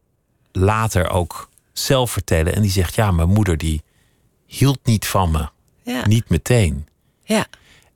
[0.52, 2.56] later ook zelf vertellen.
[2.56, 3.84] En die zegt: ja, mijn moeder die
[4.46, 5.50] hield niet van me.
[5.84, 6.08] Ja.
[6.08, 6.88] Niet meteen.
[7.24, 7.46] Ja.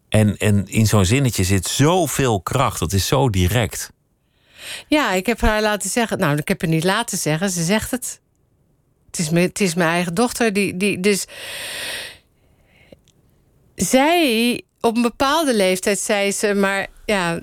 [0.09, 2.79] En, en in zo'n zinnetje zit zoveel kracht.
[2.79, 3.91] Dat is zo direct.
[4.87, 6.19] Ja, ik heb haar laten zeggen.
[6.19, 7.49] Nou, ik heb haar niet laten zeggen.
[7.49, 8.19] Ze zegt het.
[9.05, 10.53] Het is, me, het is mijn eigen dochter.
[10.53, 11.25] Die, die, dus
[13.75, 16.53] zij, op een bepaalde leeftijd, zei ze...
[16.53, 17.41] maar ja,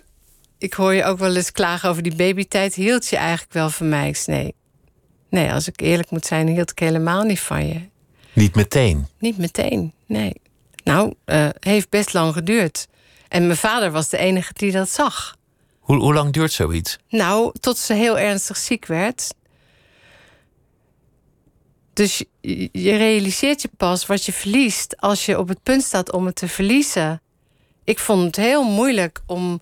[0.58, 2.74] ik hoor je ook wel eens klagen over die babytijd.
[2.74, 4.08] Hield je eigenlijk wel van mij?
[4.08, 4.54] Ik zei, nee.
[5.34, 7.80] Nee, als ik eerlijk moet zijn, hield ik helemaal niet van je.
[8.32, 9.06] Niet meteen?
[9.18, 10.32] Niet meteen, nee.
[10.84, 12.86] Nou, uh, heeft best lang geduurd.
[13.28, 15.36] En mijn vader was de enige die dat zag.
[15.84, 16.98] Hoe, hoe lang duurt zoiets?
[17.08, 19.34] Nou, tot ze heel ernstig ziek werd.
[21.92, 26.12] Dus je, je realiseert je pas wat je verliest als je op het punt staat
[26.12, 27.22] om het te verliezen.
[27.84, 29.60] Ik vond het heel moeilijk om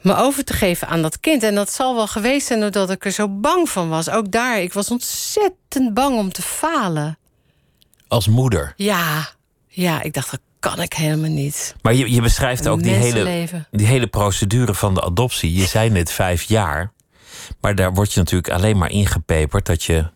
[0.00, 1.42] me over te geven aan dat kind.
[1.42, 4.10] En dat zal wel geweest zijn doordat ik er zo bang van was.
[4.10, 7.18] Ook daar, ik was ontzettend bang om te falen.
[8.08, 8.72] Als moeder?
[8.76, 9.28] Ja,
[9.68, 11.74] ja ik dacht, dat kan ik helemaal niet.
[11.82, 15.52] Maar je, je beschrijft ook die hele, die hele procedure van de adoptie.
[15.54, 16.92] Je zei net vijf jaar.
[17.60, 20.10] Maar daar word je natuurlijk alleen maar ingepeperd dat je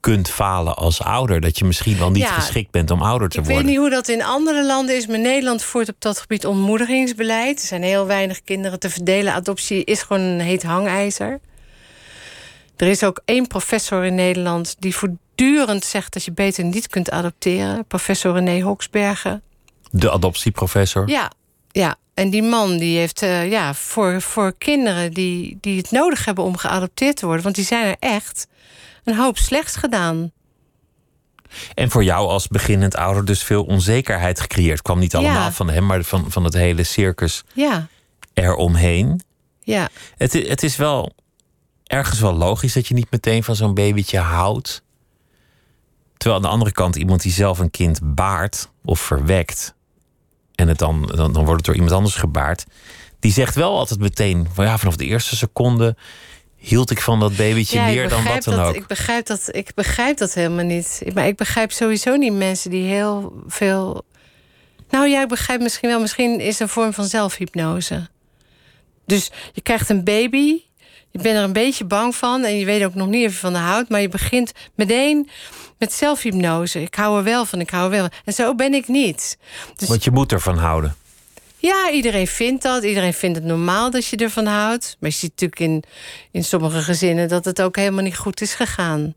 [0.00, 1.40] kunt falen als ouder.
[1.40, 3.62] Dat je misschien wel niet Ja, geschikt bent om ouder te Ik worden.
[3.62, 7.60] weet niet hoe dat in andere landen is, maar Nederland voert op dat gebied ontmoedigingsbeleid.
[7.60, 9.32] Er zijn heel weinig kinderen te verdelen.
[9.32, 11.40] Adoptie is gewoon een heet hangijzer.
[12.76, 17.10] Er is ook één professor in Nederland die voortdurend zegt dat je beter niet kunt
[17.10, 17.86] adopteren.
[17.86, 19.42] Professor René Hoksbergen.
[19.94, 21.08] De adoptieprofessor.
[21.08, 21.30] Ja,
[21.70, 21.96] ja.
[22.14, 26.44] En die man die heeft eh, ja, voor, voor kinderen die, die het nodig hebben
[26.44, 28.46] om geadopteerd te worden, want die zijn er echt,
[29.04, 30.32] een hoop slechts gedaan.
[31.74, 34.82] En voor jou als beginnend ouder dus veel onzekerheid gecreëerd.
[34.82, 35.52] Kwam niet allemaal Ja.
[35.52, 37.86] van hem, maar van, van het hele circus Ja,
[38.34, 39.20] eromheen.
[39.60, 39.88] ja.
[40.16, 41.12] Het, het is wel
[41.84, 44.82] ergens wel logisch dat je niet meteen van zo'n babytje houdt.
[46.16, 49.74] Terwijl aan de andere kant iemand die zelf een kind baart of verwekt.
[50.62, 52.64] En het dan, dan, dan wordt het door iemand anders gebaard.
[53.20, 54.48] die zegt wel altijd meteen.
[54.52, 55.96] van ja, vanaf de eerste seconde
[56.62, 58.74] hield ik van dat babytje Ja, meer dan wat dan dat, ook.
[58.74, 61.02] Ik begrijp, dat, ik begrijp dat helemaal niet.
[61.14, 64.04] Maar ik begrijp sowieso niet mensen die heel veel.
[64.90, 66.00] Nou ja, ik begrijp misschien wel.
[66.00, 68.08] Misschien is een vorm van zelfhypnose.
[69.06, 70.60] Dus je krijgt een baby.
[71.10, 72.44] Je bent er een beetje bang van.
[72.44, 73.88] En je weet ook nog niet of je van de houdt.
[73.88, 75.28] Maar je begint meteen
[75.82, 76.82] met zelfhypnose.
[76.82, 78.18] Ik hou er wel van, ik hou er wel van.
[78.24, 79.38] En zo ben ik niet.
[79.76, 80.96] Dus Want je moet ervan houden.
[81.58, 82.82] ja, iedereen vindt dat.
[82.82, 84.96] Iedereen vindt het normaal dat je ervan houdt.
[85.00, 85.84] Maar je ziet natuurlijk in,
[86.30, 89.14] in sommige gezinnen dat het ook helemaal niet goed is gegaan.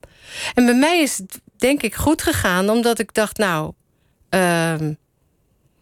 [0.53, 3.73] En bij mij is het denk ik goed gegaan, omdat ik dacht, nou,
[4.29, 4.93] ehm,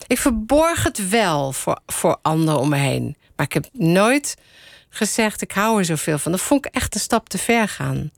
[0.08, 3.16] ik verborg het wel voor, voor anderen om me heen.
[3.36, 4.36] Maar ik heb nooit
[4.90, 6.32] gezegd, ik hou er zoveel van.
[6.32, 8.12] Dat vond ik echt een stap te ver gaan.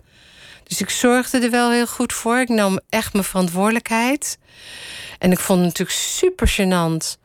[0.67, 2.39] Dus ik zorgde er wel heel goed voor.
[2.39, 4.37] Ik nam echt mijn verantwoordelijkheid.
[5.19, 7.19] En ik vond het natuurlijk super gênant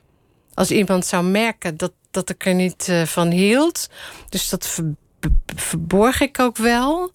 [0.54, 3.88] als iemand zou merken dat, dat ik er niet eh, van hield.
[4.28, 4.94] Dus dat ver-
[5.56, 7.12] verborg ik ook wel.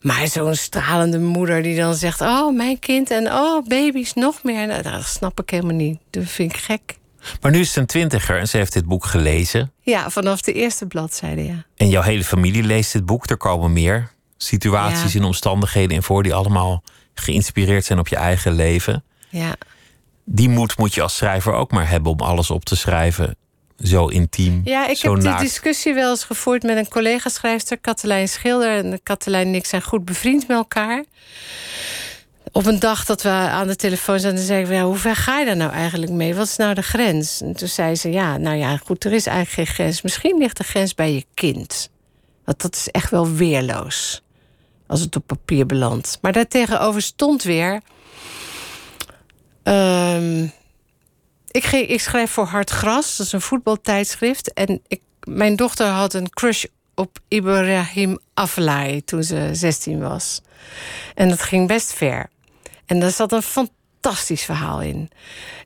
[0.00, 4.66] Maar zo'n stralende moeder die dan zegt: Oh, mijn kind en oh, baby's nog meer.
[4.66, 5.98] Nou, dat snap ik helemaal niet.
[6.10, 6.96] Dat vind ik gek.
[7.40, 9.72] Maar nu is ze een twintiger en ze heeft dit boek gelezen.
[9.80, 11.64] Ja, vanaf de eerste bladzijde, ja.
[11.76, 13.30] En jouw hele familie leest dit boek.
[13.30, 16.82] Er komen meer situaties en omstandigheden in voor die allemaal
[17.14, 19.04] geïnspireerd zijn op je eigen leven.
[19.28, 19.56] Ja.
[20.24, 23.36] Die moed moet je als schrijver ook maar hebben om alles op te schrijven.
[23.82, 24.60] Zo intiem.
[24.64, 25.38] Ja, ik heb naakt.
[25.38, 28.84] de discussie wel eens gevoerd met een collega-schrijfster, Katelijn Schilder.
[28.84, 31.04] En Katelijn en ik zijn goed bevriend met elkaar.
[32.52, 35.38] Op een dag dat we aan de telefoon zaten, zei ik: ja, Hoe ver ga
[35.38, 36.34] je daar nou eigenlijk mee?
[36.34, 37.40] Wat is nou de grens?
[37.40, 40.02] En toen zei ze: Ja, nou ja, goed, er is eigenlijk geen grens.
[40.02, 41.90] Misschien ligt de grens bij je kind.
[42.44, 44.22] Want dat is echt wel weerloos
[44.88, 46.18] als het op papier belandt.
[46.22, 47.80] Maar daartegenover stond weer.
[49.62, 50.46] ehm,
[51.50, 54.52] ik, ik schrijf voor Hard Gras, dat is een voetbaltijdschrift.
[54.52, 60.40] En ik, mijn dochter had een crush op Ibrahim Afellay toen ze 16 was.
[61.14, 62.30] En dat ging best ver.
[62.86, 65.10] En daar zat een fantastisch verhaal in.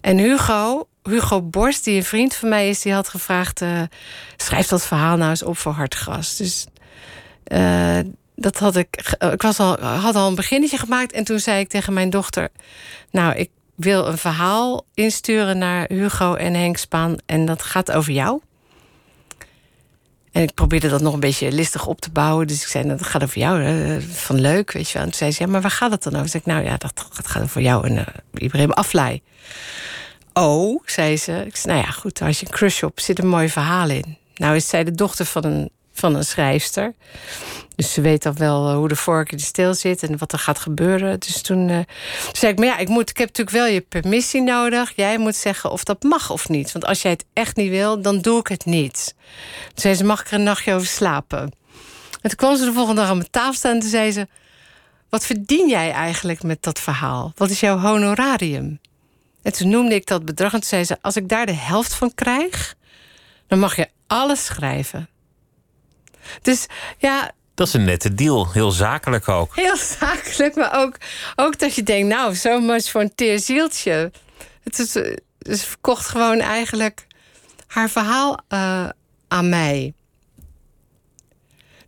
[0.00, 3.82] En Hugo, Hugo Borst, die een vriend van mij is, die had gevraagd: eh,
[4.37, 6.37] schrijf dat verhaal nou eens op voor Hartgras.
[6.37, 6.66] Dus
[7.44, 7.98] eh,
[8.42, 8.88] dat had ik.
[8.90, 11.12] ge- Ik was al, had al een beginnetje gemaakt.
[11.12, 12.48] En toen zei ik tegen mijn dochter:
[13.11, 17.16] Nou, ik wil een verhaal insturen naar Hugo en Henk Spaan.
[17.26, 18.40] En dat gaat over jou.
[20.33, 22.46] En ik probeerde dat nog een beetje listig op te bouwen.
[22.46, 25.02] Dus ik zei, nou, dat gaat over jou, van leuk, weet je wel.
[25.02, 26.31] En toen zei ze, ja, maar waar gaat het dan over?
[26.31, 29.22] Toen zei ik, nou ja, dat, gaat over jou en uh, Ibrahim Aflay.
[30.33, 31.44] Oh, zei ze.
[31.46, 34.16] Ik zei, nou ja, goed, als je een crush op, zit een mooi verhaal in.
[34.35, 36.94] Nou is zij de dochter van een, van een schrijfster.
[37.76, 40.33] Dus ze weet dan wel uh, hoe de vork in de steel zit en wat
[40.33, 41.20] er gaat gebeuren.
[41.20, 41.78] Dus toen uh,
[42.33, 44.92] zei ik, maar ja, ik, moet, ik heb natuurlijk wel je permissie nodig.
[44.96, 46.72] Jij moet zeggen of dat mag of niet.
[46.72, 49.14] Want als jij het echt niet wil, dan doe ik het niet.
[49.66, 51.40] Toen zei ze, mag ik er een nachtje over slapen?
[52.20, 54.28] En toen kwam ze de volgende dag aan mijn tafel staan en toen zei ze...
[55.09, 57.33] wat verdien jij eigenlijk met dat verhaal?
[57.37, 58.81] Wat is jouw honorarium?
[59.42, 60.98] En toen noemde ik dat bedrag en toen zei ze...
[61.00, 62.74] als ik daar de helft van krijg,
[63.46, 65.09] dan mag je alles schrijven.
[66.42, 66.66] Dus
[66.98, 68.52] ja, Dat is een nette deal.
[68.52, 69.56] Heel zakelijk ook.
[69.56, 70.96] Heel zakelijk, maar ook,
[71.37, 74.11] ook dat je denkt, nou, zo much voor een teer zieltje.
[74.62, 77.06] Het is, eh, ze verkocht gewoon eigenlijk
[77.66, 78.88] haar verhaal uh,
[79.28, 79.94] aan mij.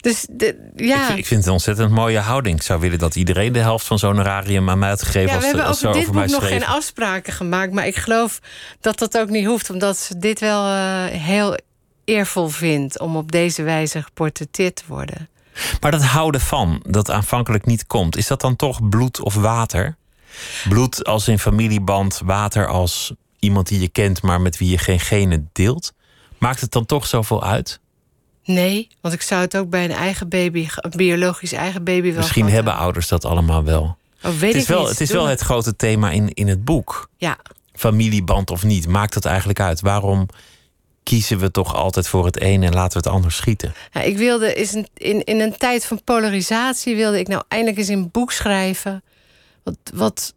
[0.04, 1.10] Dus de, ja.
[1.10, 2.56] Ik, ik, vind het een ontzettend mooie houding.
[2.56, 5.28] Ik zou willen dat iedereen de helft van zo'n honorarium aan mij had gegeven.
[5.28, 7.72] Ja, als, we hebben als over dit boek nog geen afspraken gemaakt.
[7.72, 8.40] Maar ik geloof
[8.80, 9.70] dat dat ook niet hoeft.
[9.70, 11.58] Omdat ze dit wel uh, heel
[12.04, 15.28] eervol vindt om op deze wijze geportretteerd te worden.
[15.80, 19.96] Maar dat houden van, dat aanvankelijk niet komt, is dat dan toch bloed of water?
[20.68, 25.00] Bloed als in familieband, water als iemand die je kent, maar met wie je geen
[25.00, 25.92] genen deelt?
[26.38, 27.80] Maakt het dan toch zoveel uit?
[28.44, 32.16] Nee, want ik zou het ook bij een eigen baby, een biologisch eigen baby wel.
[32.16, 32.82] Misschien hebben hebben.
[32.82, 33.96] ouders dat allemaal wel.
[34.22, 36.64] Oh, weet het is, ik wel, het, is wel het grote thema in, in het
[36.64, 37.08] boek.
[37.16, 37.36] Ja.
[37.72, 39.80] Familieband of niet, maakt het eigenlijk uit?
[39.80, 40.26] Waarom
[41.04, 43.74] kiezen we toch altijd voor het een en laten we het ander schieten?
[43.92, 47.88] Ja, ik wilde is in, in een tijd van polarisatie wilde ik nou eindelijk eens
[47.88, 49.02] een boek schrijven.
[49.62, 50.34] Wat, wat,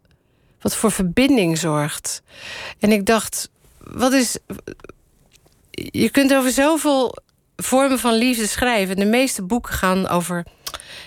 [0.60, 2.22] wat voor verbinding zorgt.
[2.78, 4.38] En ik dacht, wat is.
[5.70, 7.16] Je kunt over zoveel
[7.56, 8.96] vormen van liefde schrijven.
[8.96, 10.46] De meeste boeken gaan over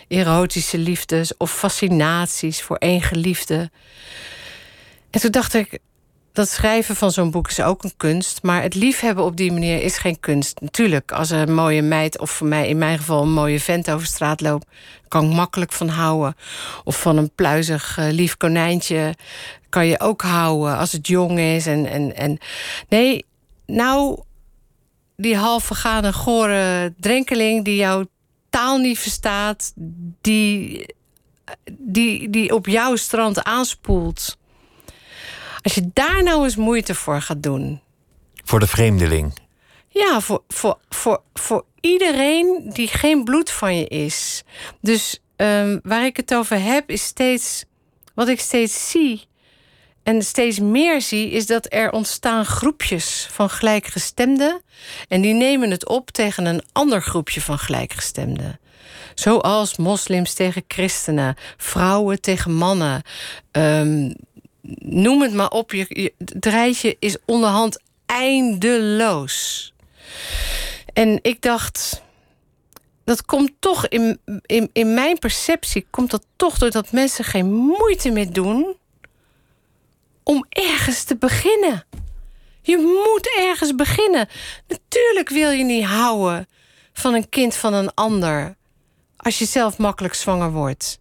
[0.07, 3.71] erotische liefdes of fascinaties voor één geliefde.
[5.09, 5.79] En toen dacht ik,
[6.33, 8.43] dat schrijven van zo'n boek is ook een kunst.
[8.43, 10.61] Maar het liefhebben op die manier is geen kunst.
[10.61, 14.07] Natuurlijk, als een mooie meid, of voor mij in mijn geval een mooie vent over
[14.07, 14.67] straat loopt,
[15.07, 16.35] kan ik makkelijk van houden.
[16.83, 19.15] Of van een pluizig uh, lief konijntje
[19.69, 21.65] kan je ook houden als het jong is.
[21.65, 22.37] En, en, en
[22.89, 23.25] nee,
[23.65, 24.19] nou,
[25.15, 28.05] die half vergane, gore drenkeling die jouw
[28.49, 29.73] taal niet verstaat,
[30.21, 30.85] die,
[31.71, 34.37] die, die op jouw strand aanspoelt.
[35.61, 37.81] Als je daar nou eens moeite voor gaat doen.
[38.43, 39.33] Voor de vreemdeling.
[39.87, 44.43] Ja, voor, voor, voor, voor iedereen die geen bloed van je is.
[44.81, 47.65] Dus um, waar ik het over heb, is steeds.
[48.13, 49.29] Wat ik steeds zie.
[50.03, 54.61] En steeds meer zie, is dat er ontstaan groepjes van gelijkgestemden.
[55.07, 58.59] En die nemen het op tegen een ander groepje van gelijkgestemden.
[59.15, 63.01] Zoals moslims tegen christenen, vrouwen tegen mannen.
[63.51, 64.15] Um,
[64.79, 65.71] noem het maar op.
[65.71, 69.73] Je, je, het rijtje is onderhand eindeloos.
[70.93, 72.01] En ik dacht,
[73.03, 78.11] dat komt toch in, in, in mijn perceptie, komt dat toch doordat mensen geen moeite
[78.11, 78.75] meer doen
[80.23, 81.85] om ergens te beginnen.
[82.61, 84.27] Je moet ergens beginnen.
[84.67, 86.47] Natuurlijk wil je niet houden
[86.93, 88.55] van een kind van een ander
[89.17, 90.99] als je zelf makkelijk zwanger wordt.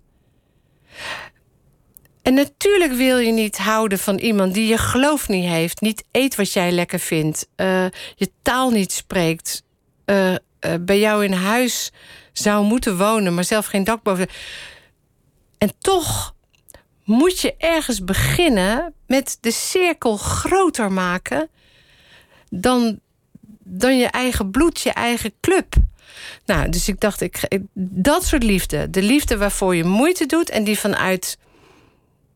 [2.23, 6.35] En natuurlijk wil je niet houden van iemand die je geloof niet heeft, niet eet
[6.35, 7.85] wat jij lekker vindt, uh,
[8.17, 9.63] je taal niet spreekt,
[10.07, 10.39] uh, uh,
[10.81, 11.93] bij jou in huis
[12.33, 14.29] zou moeten wonen, maar zelf geen dak boven.
[15.59, 16.35] En toch
[17.05, 21.49] moet je ergens beginnen met de cirkel groter maken
[22.51, 23.01] dan,
[23.65, 25.75] dan je eigen bloed, je eigen club.
[26.47, 27.41] Nou, dus ik dacht, ik,
[27.75, 28.91] dat soort liefde.
[28.91, 31.39] De liefde waarvoor je moeite doet en die vanuit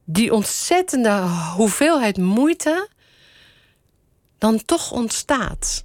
[0.04, 2.88] die ontzettende hoeveelheid moeite
[4.38, 5.84] dan toch ontstaat.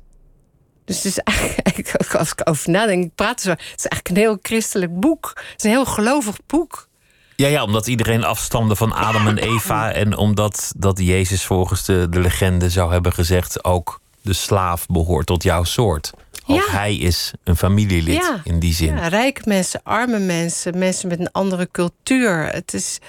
[0.86, 4.16] Dus het is eigenlijk, als ik over nadenk, ik praat zo, het is eigenlijk een
[4.16, 5.32] heel christelijk boek.
[5.36, 6.88] Het is een heel gelovig boek.
[7.36, 9.92] Ja, ja, omdat iedereen afstamde van Adam en Eva.
[9.92, 13.64] En omdat dat Jezus volgens de, de legende zou hebben gezegd...
[13.64, 16.12] ook de slaaf behoort tot jouw soort.
[16.46, 18.96] Ook hij is een familielid in die zin.
[18.96, 22.46] Ja, rijke mensen, arme mensen, mensen met een andere cultuur.
[22.46, 23.00] Het is,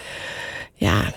[0.81, 1.13] ja...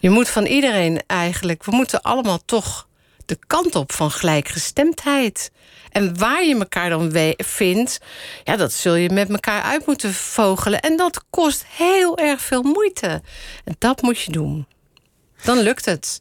[0.00, 1.64] Je moet van iedereen eigenlijk...
[1.64, 2.88] We moeten allemaal toch
[3.26, 5.50] de kant op van gelijkgestemdheid.
[5.90, 8.00] En waar je elkaar dan vindt,
[8.44, 10.80] ja, dat zul je met elkaar uit moeten vogelen.
[10.80, 13.22] En dat kost heel erg veel moeite.
[13.64, 14.66] En dat moet je doen.
[15.42, 16.20] Dan lukt het.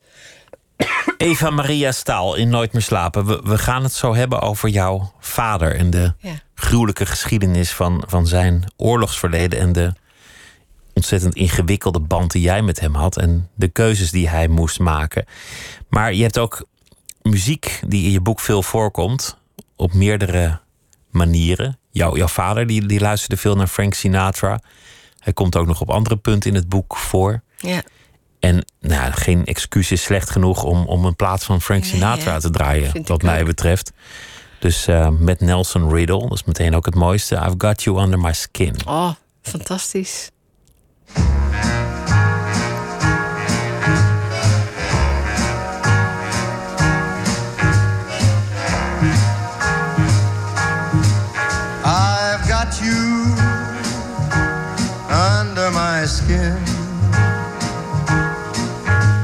[1.18, 3.26] Eva Maria Staal in Nooit meer slapen.
[3.26, 6.34] We, we gaan het zo hebben over jouw vader en de ja.
[6.56, 9.94] gruwelijke geschiedenis van, van zijn oorlogsverleden en de
[11.00, 15.26] ontzettend ingewikkelde band die jij met hem had en de keuzes die hij moest maken.
[15.90, 16.66] Maar je hebt ook
[17.22, 19.38] muziek die in je boek veel voorkomt
[19.76, 20.60] op meerdere
[21.12, 21.78] manieren.
[21.92, 24.60] Jouw, jouw vader die, die luisterde veel naar Frank Sinatra.
[25.20, 27.42] Hij komt ook nog op andere punten in het boek voor.
[27.58, 27.82] Ja.
[28.40, 32.50] En nou, geen excuus is slecht genoeg om, om een plaats van Frank Sinatra te
[32.50, 33.92] draaien, wat mij betreft.
[34.60, 37.36] Dus uh, met Nelson Riddle, dat is meteen ook het mooiste.
[37.36, 38.76] I've got you under my skin.
[38.86, 40.32] Oh, fantastisch.
[51.86, 53.36] I've got you
[55.10, 56.58] under my skin.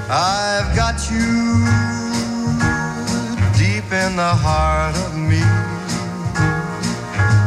[0.09, 1.65] I've got you
[3.57, 5.43] deep in the heart of me.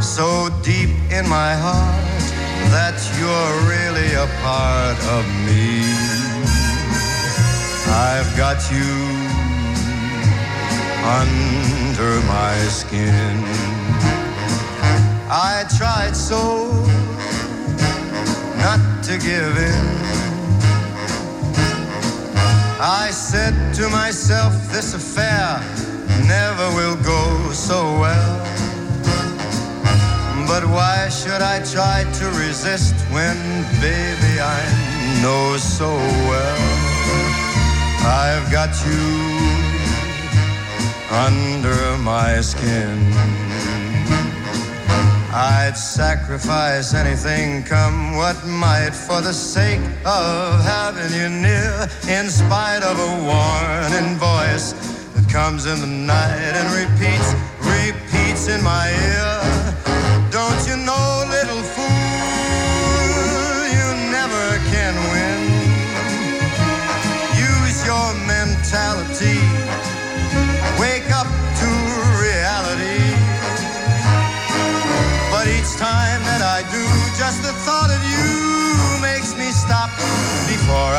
[0.02, 2.04] So deep in my heart
[2.70, 3.87] that you're
[4.18, 5.80] a part of me.
[8.10, 8.90] I've got you
[11.20, 13.36] under my skin.
[15.30, 16.42] I tried so
[18.58, 19.86] not to give in.
[22.80, 25.60] I said to myself, this affair
[26.26, 28.57] never will go so well.
[30.48, 33.36] But why should I try to resist when,
[33.82, 34.60] baby, I
[35.22, 35.94] know so
[36.26, 36.60] well
[38.00, 39.04] I've got you
[41.12, 42.96] under my skin?
[45.30, 51.86] I'd sacrifice anything, come what might, for the sake of having you near.
[52.08, 54.72] In spite of a warning voice
[55.12, 59.37] that comes in the night and repeats, repeats in my ear.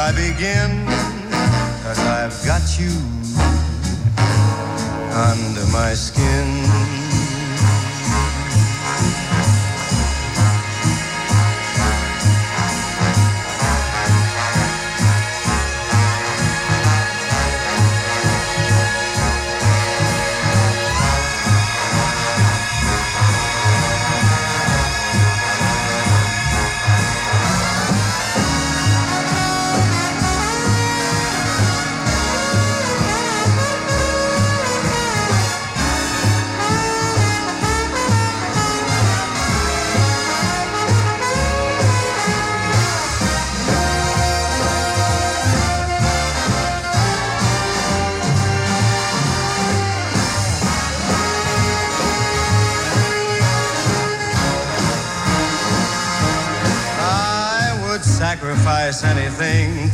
[0.09, 0.85] I begin.
[1.83, 2.89] Cause I've got you
[5.13, 6.98] under my skin.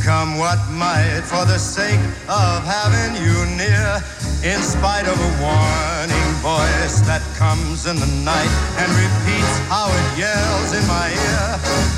[0.06, 1.98] Come what might, for the sake
[2.28, 3.98] of having you near.
[4.44, 10.18] In spite of a warning voice that comes in the night and repeats how it
[10.18, 11.95] yells in my ear.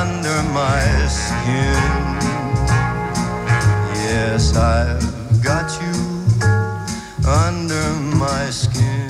[0.00, 2.18] Under my skin.
[3.94, 5.94] Yes, I've got you
[7.26, 9.00] under my skin.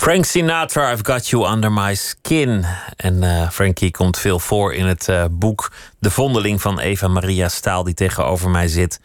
[0.00, 2.64] Frank Sinatra, I've Got You Under My Skin.
[2.96, 7.48] En eh, Frankie komt veel voor in het eh, boek De Vondeling van Eva Maria
[7.48, 9.00] Staal, die tegenover mij zit.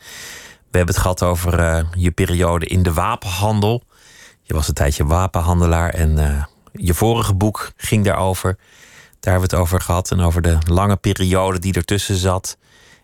[0.71, 3.83] We hebben het gehad over eh, je periode in de wapenhandel.
[4.47, 6.43] Je was een tijdje wapenhandelaar en eh,
[6.73, 8.57] je vorige boek ging daarover.
[9.19, 12.57] Daar hebben we het over gehad en over de lange periode die ertussen zat.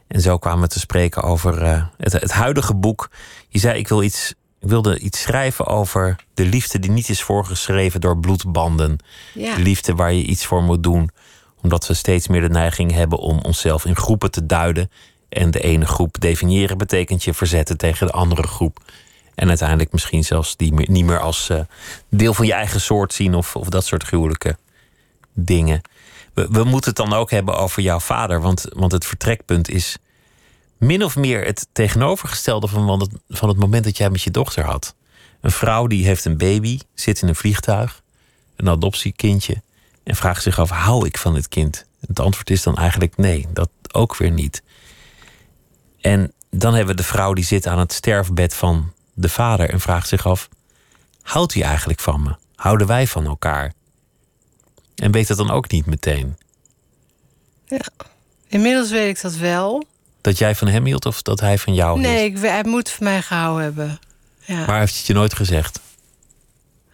[0.07, 3.09] En zo kwamen we te spreken over eh, het, het huidige boek.
[3.47, 7.21] Je zei, ik, wil iets, ik wilde iets schrijven over de liefde die niet is
[7.21, 8.97] voorgeschreven door bloedbanden.
[9.33, 9.55] Ja.
[9.55, 11.09] De liefde waar je iets voor moet doen.
[11.61, 14.91] Omdat we steeds meer de neiging hebben om onszelf in groepen te duiden.
[15.29, 18.79] En de ene groep definiëren betekent je verzetten tegen de andere groep.
[19.41, 21.59] En uiteindelijk misschien zelfs die niet meer als eh,
[22.09, 24.57] deel van je eigen soort zien of, of dat soort gruwelijke
[25.33, 25.81] dingen.
[26.33, 29.97] We, we moeten het dan ook hebben over jouw vader, want, want het vertrekpunt is
[30.77, 34.63] min of meer het tegenovergestelde van, het, van het moment dat jij met je dochter
[34.63, 34.95] had.
[35.41, 38.01] Een vrouw die heeft een baby, zit in een vliegtuig,
[38.55, 39.61] een adoptiekindje,
[40.03, 41.85] en vraagt zich af: hou ik van dit kind?
[42.07, 44.63] Het antwoord is dan eigenlijk nee, dat ook weer niet.
[46.01, 49.79] En dan hebben we de vrouw die zit aan het sterfbed van de vader en
[49.79, 50.49] vraagt zich af:
[51.21, 52.35] houdt hij eigenlijk van me?
[52.55, 53.73] Houden wij van elkaar?
[54.95, 56.37] En weet dat dan ook niet meteen.
[58.47, 59.83] Inmiddels weet ik dat wel.
[60.21, 62.13] Dat jij van hem hield of dat hij van jou hield?
[62.13, 63.99] Nee, ik, hij moet van mij gehouden hebben.
[64.39, 64.65] Ja.
[64.65, 65.79] Maar heeft het je nooit gezegd?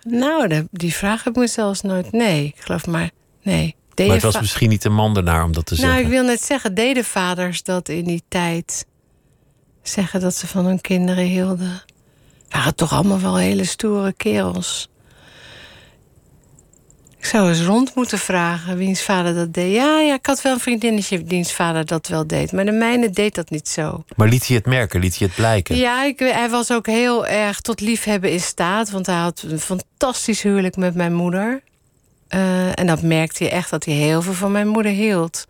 [0.03, 2.11] Nou, die vraag heb ik me zelfs nooit.
[2.11, 3.09] Nee, ik geloof maar.
[3.41, 3.76] Nee.
[3.93, 6.03] Deden maar het was misschien niet de man ernaar om dat te nou, zeggen.
[6.03, 8.86] ik wil net zeggen, deden vaders dat in die tijd
[9.82, 11.84] zeggen dat ze van hun kinderen hielden?
[12.49, 14.89] Waren toch allemaal wel hele stoere kerels.
[17.17, 19.73] Ik zou eens rond moeten vragen wiens vader dat deed.
[19.73, 22.51] Ja, ja, ik had wel een vriendinnetje wiens vader dat wel deed.
[22.51, 24.03] Maar de mijne deed dat niet zo.
[24.15, 24.99] Maar liet hij het merken?
[24.99, 25.75] Liet hij het blijken?
[25.75, 28.89] Ja, ik, hij was ook heel erg tot liefhebben in staat.
[28.89, 31.61] Want hij had een fantastisch huwelijk met mijn moeder.
[32.27, 35.45] Eh, en dat merkte je echt dat hij heel veel van mijn moeder hield.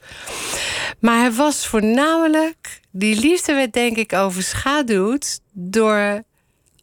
[1.00, 2.80] Maar hij was voornamelijk...
[2.92, 6.24] Die liefde werd denk ik overschaduwd door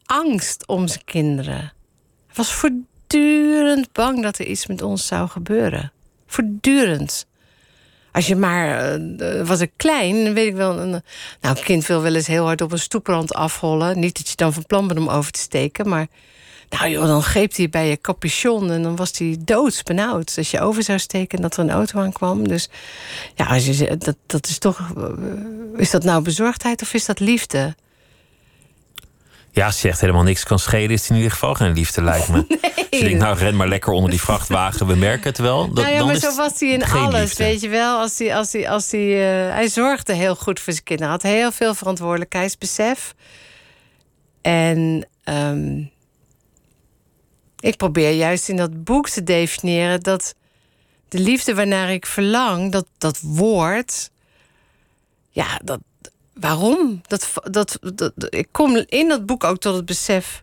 [0.06, 1.72] angst om zijn kinderen.
[2.26, 5.92] Hij was voortdurend bang dat er iets met ons zou gebeuren.
[6.26, 7.26] Voortdurend.
[8.12, 10.78] Als je maar, eh, was ik klein, weet ik wel.
[10.78, 10.90] Een,
[11.40, 13.98] nou, een kind wil wel eens heel hard op een stoeprand afhollen.
[14.00, 16.06] Niet dat je dan van plan bent om over te steken, maar.
[16.68, 20.34] Nou joh, dan greep hij bij je capuchon en dan was hij doodsbenauwd.
[20.36, 22.48] Als je over zou steken en dat er een auto aankwam.
[22.48, 22.68] Dus
[23.34, 24.78] ja, als je, dat, dat is toch.
[24.96, 27.74] eh, Is dat nou bezorgdheid of is dat liefde?
[29.54, 32.02] Ja, als je echt helemaal niks kan schelen, is het in ieder geval geen liefde,
[32.02, 32.44] lijkt me.
[32.90, 35.66] Je denkt, nou ren maar lekker onder die vrachtwagen, we merken het wel.
[35.66, 37.44] Dat, nou ja, dan maar is zo was hij in alles, liefde.
[37.44, 37.98] weet je wel.
[37.98, 39.12] Als hij, als hij, als hij,
[39.48, 41.12] eh, hij zorgde heel goed voor zijn kinderen.
[41.12, 43.14] Had heel veel verantwoordelijkheidsbesef.
[44.42, 45.82] En ehm,
[47.58, 50.34] ik probeer juist in dat boek te definiëren dat
[51.08, 54.10] de liefde waarnaar ik verlang, dat, dat woord,
[55.30, 55.80] ja, dat,
[56.34, 57.00] waarom?
[57.06, 60.42] Dat, dat, dat, ik kom in dat boek ook tot het besef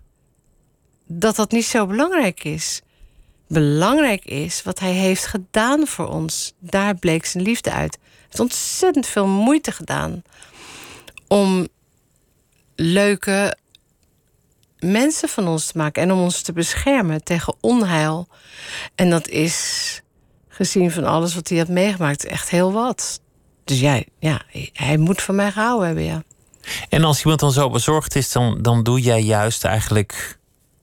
[1.06, 2.82] dat dat niet zo belangrijk is
[3.52, 6.54] belangrijk is wat hij heeft gedaan voor ons.
[6.60, 7.98] Daar bleek zijn liefde uit.
[8.02, 10.24] Hij heeft ontzettend veel moeite gedaan
[11.28, 11.68] om
[12.76, 13.58] leuke
[14.80, 18.28] mensen van ons te maken en om ons te beschermen tegen onheil.
[18.96, 20.02] En dat is,
[20.48, 23.22] gezien van alles wat hij had meegemaakt, echt heel wat.
[23.64, 24.42] Dus ja, ja
[24.74, 26.24] hij moet van mij gehouden hebben, ja.
[26.90, 30.38] En als iemand dan zo bezorgd is, dan, dan doe jij juist eigenlijk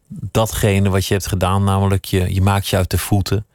[0.08, 1.64] datgene wat je hebt gedaan.
[1.64, 3.46] Namelijk, je, je maakt je uit de voeten.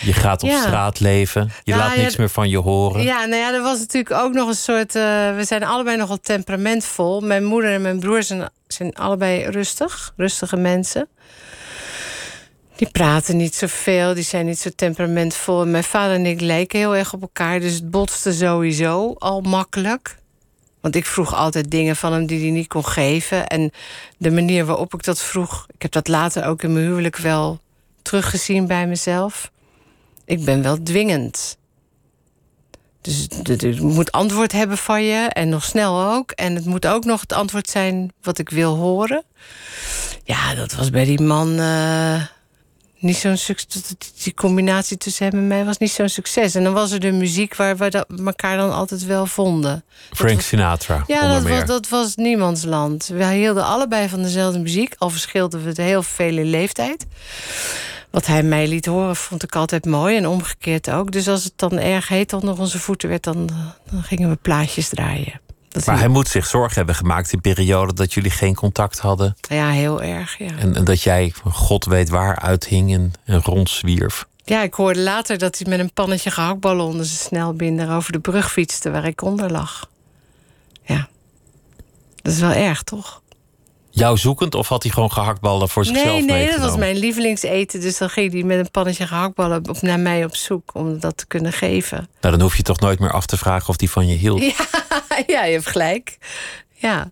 [0.00, 0.60] Je gaat op Ja.
[0.60, 1.50] straat leven.
[1.64, 3.02] Je Ja, laat ja, niks meer van je horen.
[3.02, 4.94] Ja, nou ja, er was natuurlijk ook nog een soort.
[4.94, 5.02] eh,
[5.36, 7.20] we zijn allebei nogal temperamentvol.
[7.20, 11.08] Mijn moeder en mijn broer zijn, zijn allebei rustig, rustige mensen.
[12.78, 15.62] Die praten niet zoveel, die zijn niet zo temperamentvol.
[15.62, 19.40] En Mijn vader en ik lijken heel erg op elkaar, dus het botste sowieso al
[19.40, 20.16] makkelijk.
[20.80, 23.46] Want ik vroeg altijd dingen van hem die hij niet kon geven.
[23.46, 23.70] En
[24.18, 27.60] de manier waarop ik dat vroeg, ik heb dat later ook in mijn huwelijk wel
[28.02, 29.50] teruggezien bij mezelf.
[30.24, 31.56] Ik ben wel dwingend.
[33.00, 36.30] Dus het moet antwoord hebben van je en nog snel ook.
[36.30, 39.24] En het moet ook nog het antwoord zijn wat ik wil horen.
[40.24, 41.60] Ja, dat was bij die man.
[41.60, 42.22] Uh,
[42.98, 43.36] niet zo'n.
[44.22, 46.54] Die combinatie tussen hem en mij was niet zo'n succes.
[46.54, 49.84] En dan was er de muziek waar we dat, elkaar dan altijd wel vonden.
[50.10, 51.04] Frank Sinatra.
[51.06, 53.06] Ja, dat was, dat was niemands land.
[53.06, 57.06] We hielden allebei van dezelfde muziek, al verschilden we het heel veel in leeftijd.
[58.10, 61.12] Wat hij mij liet horen, vond ik altijd mooi en omgekeerd ook.
[61.12, 63.48] Dus als het dan erg heet onder onze voeten werd, dan,
[63.90, 65.40] dan gingen we plaatjes draaien
[65.86, 69.36] maar hij moet zich zorgen hebben gemaakt in periode dat jullie geen contact hadden.
[69.48, 70.38] Ja, heel erg.
[70.38, 70.56] Ja.
[70.58, 74.26] En, en dat jij god weet waar uithing en, en rondzwierf.
[74.44, 78.20] Ja, ik hoorde later dat hij met een pannetje gehaktballen onder zijn snelbinder over de
[78.20, 79.88] brug fietste waar ik onder lag.
[80.82, 81.08] Ja,
[82.22, 83.22] dat is wel erg, toch?
[83.98, 87.80] Jou zoekend of had hij gewoon gehaktballen voor zichzelf Nee, nee, dat was mijn lievelingseten.
[87.80, 91.16] Dus dan ging hij met een pannetje gehaktballen op, naar mij op zoek om dat
[91.16, 92.08] te kunnen geven.
[92.20, 94.40] Nou, dan hoef je toch nooit meer af te vragen of die van je hield.
[94.42, 94.66] Ja,
[95.34, 96.18] ja je hebt gelijk.
[96.74, 97.08] Ja.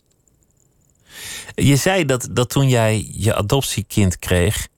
[1.54, 4.68] Je zei dat, dat toen jij je adoptiekind kreeg,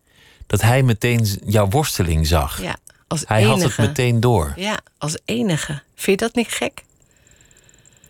[0.47, 2.63] dat hij meteen jouw worsteling zag.
[2.63, 3.53] Ja, als hij enige.
[3.53, 4.53] had het meteen door.
[4.57, 5.83] Ja, als enige.
[5.95, 6.85] Vind je dat niet gek?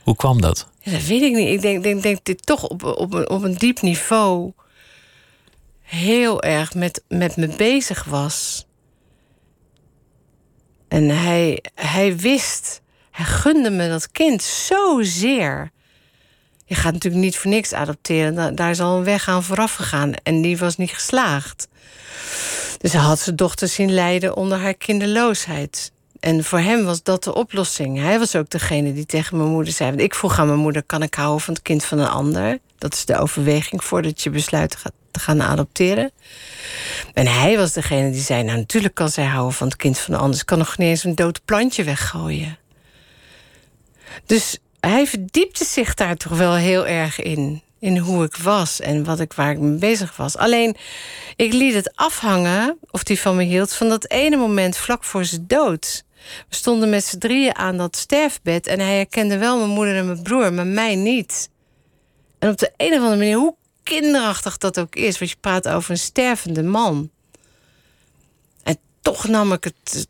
[0.08, 0.68] Hoe kwam dat?
[0.84, 1.48] dat weet ik niet.
[1.48, 4.52] Ik denk, denk, dit toch op, op, op een diep niveau
[5.82, 8.66] heel erg met, met me bezig was.
[10.88, 12.80] En hij, hij wist,
[13.10, 15.70] hij gunde me dat kind zozeer.
[16.64, 18.54] Je gaat natuurlijk niet voor niks adopteren.
[18.54, 20.14] Daar is al een weg aan vooraf gegaan.
[20.14, 21.68] En die was niet geslaagd.
[22.78, 25.92] Dus hij had zijn dochter zien lijden onder haar kinderloosheid.
[26.20, 27.98] En voor hem was dat de oplossing.
[27.98, 29.96] Hij was ook degene die tegen mijn moeder zei...
[29.96, 32.58] ik vroeg aan mijn moeder, kan ik houden van het kind van een ander?
[32.78, 34.76] Dat is de overweging voordat je besluit
[35.10, 36.10] te gaan adopteren.
[37.14, 38.42] En hij was degene die zei...
[38.42, 40.38] nou, natuurlijk kan zij houden van het kind van een ander.
[40.38, 42.58] Ze kan nog niet eens een dood plantje weggooien.
[44.26, 47.62] Dus hij verdiepte zich daar toch wel heel erg in.
[47.80, 50.36] In hoe ik was en wat ik, waar ik mee bezig was.
[50.36, 50.76] Alleen,
[51.36, 53.72] ik liet het afhangen, of die van me hield...
[53.72, 56.06] van dat ene moment vlak voor zijn dood...
[56.48, 60.06] We stonden met z'n drieën aan dat sterfbed en hij herkende wel mijn moeder en
[60.06, 61.50] mijn broer, maar mij niet.
[62.38, 65.68] En op de een of andere manier, hoe kinderachtig dat ook is, want je praat
[65.68, 67.10] over een stervende man.
[68.62, 70.06] En toch nam ik het,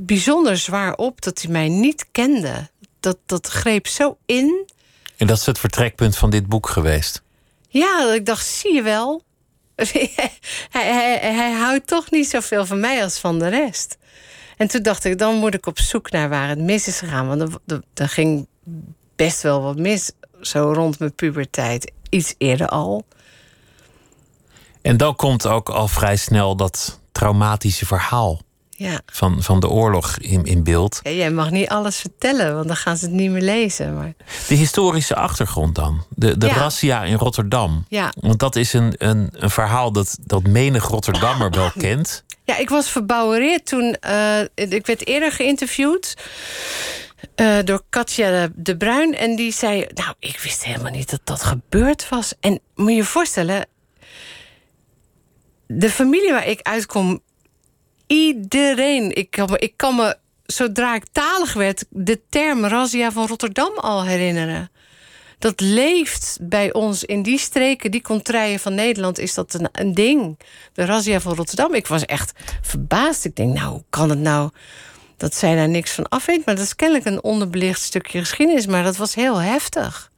[0.00, 2.68] bijzonder zwaar op dat hij mij niet kende.
[3.00, 4.68] Dat, dat greep zo in.
[5.16, 7.22] En dat is het vertrekpunt van dit boek geweest?
[7.68, 9.22] Ja, ik dacht, zie je wel.
[10.70, 13.98] hij, hij, hij houdt toch niet zoveel van mij als van de rest.
[14.60, 17.28] En toen dacht ik, dan moet ik op zoek naar waar het mis is gegaan.
[17.28, 17.58] Want
[17.94, 18.46] er, ging
[19.16, 21.92] best wel wat mis, zo rond mijn puberteit.
[22.08, 23.04] Iets eerder al.
[24.82, 28.40] En dan komt ook al vrij snel dat traumatische verhaal
[28.70, 29.00] ja.
[29.06, 31.00] van, van de oorlog in, in beeld.
[31.02, 33.94] Ja, jij mag niet alles vertellen, want dan gaan ze het niet meer lezen.
[33.94, 34.12] Maar...
[34.48, 36.04] De historische achtergrond dan.
[36.08, 37.84] De, de razzia in Rotterdam.
[37.88, 38.12] Ja.
[38.20, 42.24] Want dat is een, een, een verhaal dat, dat menig Rotterdammer wel kent.
[42.50, 43.96] Ja, ik was verbouwereerd toen.
[44.06, 46.14] Uh, ik werd eerder geïnterviewd.
[47.36, 49.14] Uh, door Katja de Bruin.
[49.16, 52.34] En die zei: Nou, ik wist helemaal niet dat dat gebeurd was.
[52.40, 53.66] En moet je je voorstellen.
[55.66, 57.20] De familie waar ik uitkom.
[58.06, 59.16] Iedereen.
[59.16, 61.84] Ik kan me, ik kan me zodra ik talig werd.
[61.90, 64.70] de term Razia van Rotterdam al herinneren
[65.40, 69.94] dat leeft bij ons in die streken, die contraien van Nederland, is dat een, een
[69.94, 70.38] ding.
[70.72, 71.74] De razzia van Rotterdam.
[71.74, 72.32] Ik was echt
[72.62, 73.24] verbaasd.
[73.24, 74.50] Ik denk, nou, hoe kan het nou
[75.16, 76.46] dat zij daar niks van af weet?
[76.46, 80.10] Maar dat is kennelijk een onderbelicht stukje geschiedenis, maar dat was heel heftig.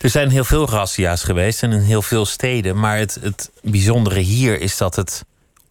[0.00, 2.78] Er zijn heel veel razzia's geweest en in heel veel steden.
[2.78, 5.24] Maar het, het bijzondere hier is dat het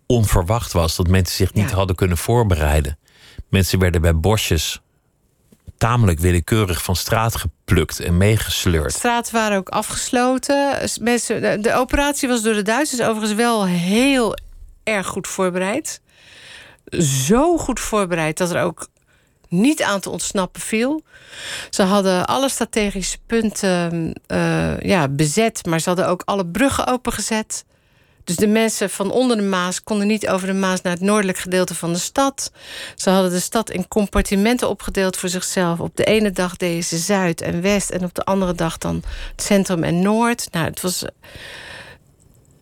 [0.06, 0.96] onverwacht was.
[0.96, 2.98] Dat mensen zich niet hadden kunnen voorbereiden.
[3.50, 4.82] Mensen werden bij bosjes
[5.84, 8.92] tamelijk willekeurig van straat geplukt en meegesleurd.
[8.92, 10.90] De straten waren ook afgesloten.
[11.02, 14.38] Mensen, de, operatie was door de Duitsers overigens wel heel
[14.84, 16.02] erg goed voorbereid.
[17.26, 18.88] Zo goed voorbereid dat er ook
[19.48, 21.04] niet aan te ontsnappen viel.
[21.70, 27.66] Ze hadden alle strategische punten uh, ja, bezet, maar ze hadden ook alle bruggen opengezet.
[28.24, 31.38] Dus de mensen van onder de Maas konden niet over de Maas naar het noordelijk
[31.38, 32.52] gedeelte van de stad.
[32.96, 35.80] Ze hadden de stad in compartimenten opgedeeld voor zichzelf.
[35.80, 39.04] Op de ene dag deden ze Zuid en West en op de andere dag dan
[39.32, 40.48] het centrum en Noord.
[40.52, 41.06] Nou, het was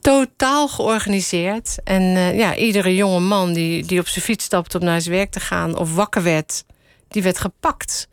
[0.02, 1.78] totaal georganiseerd.
[1.84, 5.16] En uh, ja, iedere jonge man die, die op zijn fiets stapte om naar zijn
[5.16, 6.64] werk te gaan of wakker werd,
[7.08, 8.08] die werd gepakt.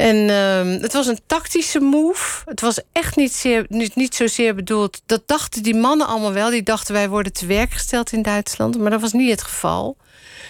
[0.00, 2.42] En ehm, het was een tactische move.
[2.44, 5.02] Het was echt niet, niet zozeer bedoeld.
[5.06, 6.50] Dat dachten die mannen allemaal wel.
[6.50, 8.78] Die dachten wij worden te werk gesteld in Duitsland.
[8.78, 9.96] Maar dat was niet het geval.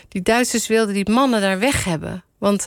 [0.08, 2.24] Die Duitsers wilden die mannen daar weg hebben.
[2.38, 2.66] Want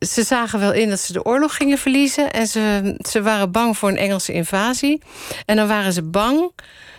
[0.00, 2.32] ze zagen wel in dat ze de oorlog gingen verliezen.
[2.32, 5.02] En ze, ze waren bang voor een Engelse invasie.
[5.46, 6.52] En dan waren ze bang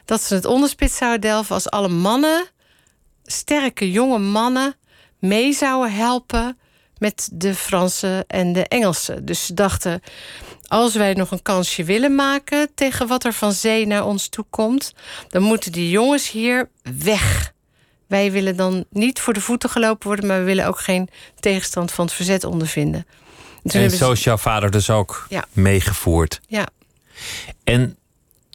[0.05, 2.45] dat ze het onderspit zouden delven als alle mannen,
[3.24, 4.76] sterke jonge mannen,
[5.20, 6.57] mee zouden helpen
[7.02, 9.26] met de Fransen en de Engelsen.
[9.26, 10.02] Dus ze dachten,
[10.68, 14.45] als wij nog een kansje willen maken tegen wat er van zee naar ons toe
[14.49, 14.93] komt,
[15.30, 16.70] dan moeten die jongens hier
[17.04, 17.54] weg.
[18.08, 21.91] Wij willen dan niet voor de voeten gelopen worden, maar we willen ook geen tegenstand
[21.91, 23.06] van het verzet ondervinden.
[23.64, 25.45] En zo is jouw vader dus ook ja.
[25.52, 26.41] meegevoerd.
[26.47, 26.68] Ja.
[27.64, 27.97] En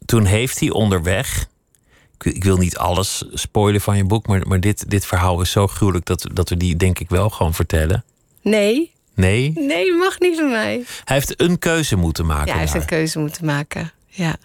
[0.04, 1.46] toen heeft hij onderweg.
[2.20, 5.66] Ik wil niet alles spoilen van je boek, maar, maar dit, dit verhaal is zo
[5.66, 8.04] gruwelijk dat, dat we die denk ik wel gewoon vertellen.
[8.50, 8.92] Nee.
[9.14, 9.52] Nee?
[9.54, 10.84] Nee, mag niet van mij.
[11.04, 12.46] Hij heeft een keuze moeten maken.
[12.46, 13.92] Ja, hij heeft een keuze moeten maken.
[14.06, 14.36] Ja.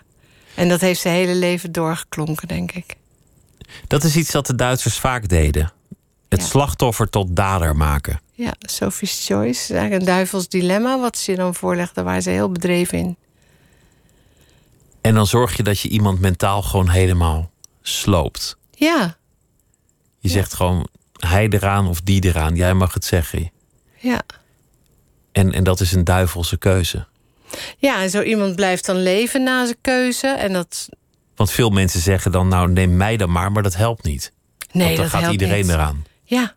[0.55, 2.95] En dat heeft zijn hele leven doorgeklonken, denk ik.
[3.87, 5.71] Dat is iets dat de Duitsers vaak deden.
[6.29, 8.21] Het slachtoffer tot dader maken.
[8.33, 10.99] Ja, Sophie's Choice eigenlijk een duivels dilemma...
[10.99, 11.95] wat ze je dan voorleggen.
[11.95, 13.17] Daar waren ze heel bedreven in.
[15.01, 18.57] En dan zorg je dat je iemand mentaal gewoon helemaal sloopt.
[18.71, 19.17] Ja.
[20.19, 20.87] Je zegt gewoon
[21.19, 22.55] hij eraan of die eraan.
[22.55, 23.51] Jij mag het zeggen.
[24.01, 24.21] Ja.
[25.31, 27.05] En, en dat is een duivelse keuze.
[27.77, 30.27] Ja, en zo iemand blijft dan leven na zijn keuze.
[30.27, 30.89] En dat...
[31.35, 34.31] Want veel mensen zeggen dan, nou neem mij dan maar, maar dat helpt niet.
[34.71, 35.71] Nee, Want dan dat gaat iedereen niet.
[35.71, 36.05] eraan.
[36.23, 36.55] Ja.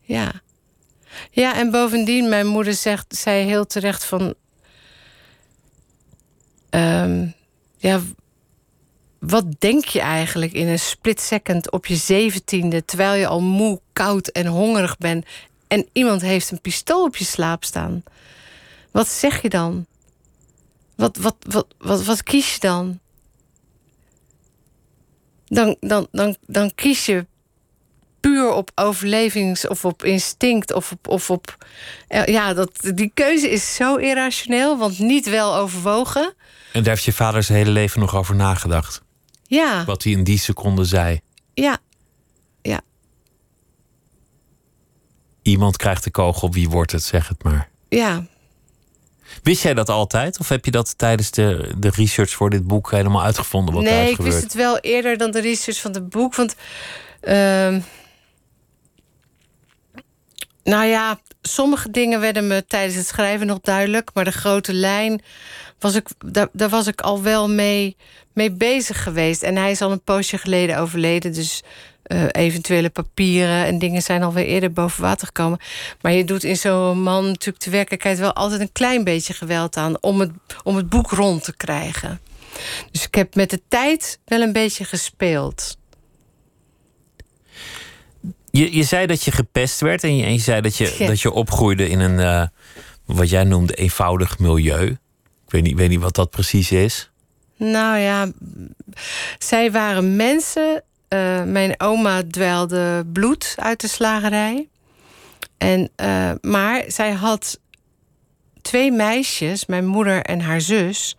[0.00, 0.32] Ja.
[1.30, 4.34] Ja, en bovendien, mijn moeder zegt, zei heel terecht van...
[6.70, 7.26] Ehm,
[7.76, 8.00] ja,
[9.18, 12.84] wat denk je eigenlijk in een split second op je zeventiende...
[12.84, 15.26] terwijl je al moe, koud en hongerig bent...
[15.70, 18.02] en iemand heeft een pistool op je slaap staan?
[18.90, 19.86] Wat zeg je dan?
[20.94, 22.98] Wat, wat, wat, wat, wat kies je dan?
[25.46, 27.26] Dan, dan, dan, dan kies je
[28.20, 31.08] puur op overlevings- of op instinct of op.
[31.08, 31.66] Of op
[32.24, 36.34] ja, dat, die keuze is zo irrationeel, want niet wel overwogen.
[36.72, 39.02] En daar heeft je vader zijn hele leven nog over nagedacht.
[39.46, 39.84] Ja.
[39.84, 41.20] Wat hij in die seconde zei.
[41.54, 41.62] Ja.
[41.62, 41.78] Ja.
[45.42, 47.68] Iemand krijgt de kogel, wie wordt het, zeg het maar.
[47.88, 48.26] Ja.
[49.42, 50.38] Wist jij dat altijd?
[50.38, 53.74] Of heb je dat tijdens de, de research voor dit boek helemaal uitgevonden?
[53.74, 54.32] Wat nee, ik gebeurt?
[54.32, 56.34] wist het wel eerder dan de research van het boek.
[56.34, 56.54] Want.
[57.22, 57.76] Uh,
[60.64, 64.10] nou ja, sommige dingen werden me tijdens het schrijven nog duidelijk.
[64.14, 65.22] Maar de grote lijn
[65.80, 67.96] was ik, daar, daar was ik al wel mee,
[68.32, 69.42] mee bezig geweest.
[69.42, 71.32] En hij is al een poosje geleden overleden.
[71.32, 71.62] Dus
[72.06, 75.58] uh, eventuele papieren en dingen zijn alweer eerder boven water gekomen.
[76.00, 79.76] Maar je doet in zo'n roman natuurlijk de werkelijkheid wel altijd een klein beetje geweld
[79.76, 80.30] aan om het,
[80.62, 82.20] om het boek rond te krijgen.
[82.90, 85.78] Dus ik heb met de tijd wel een beetje gespeeld.
[88.50, 91.06] Je, je zei dat je gepest werd en je, en je zei dat je, ja.
[91.06, 92.46] dat je opgroeide in een, uh,
[93.04, 94.96] wat jij noemde, eenvoudig milieu.
[95.50, 97.10] Ik weet niet, weet niet wat dat precies is.
[97.56, 98.30] Nou ja,
[99.38, 100.82] zij waren mensen.
[101.08, 104.68] Uh, mijn oma dwelde bloed uit de slagerij.
[105.58, 107.60] En, uh, maar zij had
[108.62, 111.16] twee meisjes, mijn moeder en haar zus.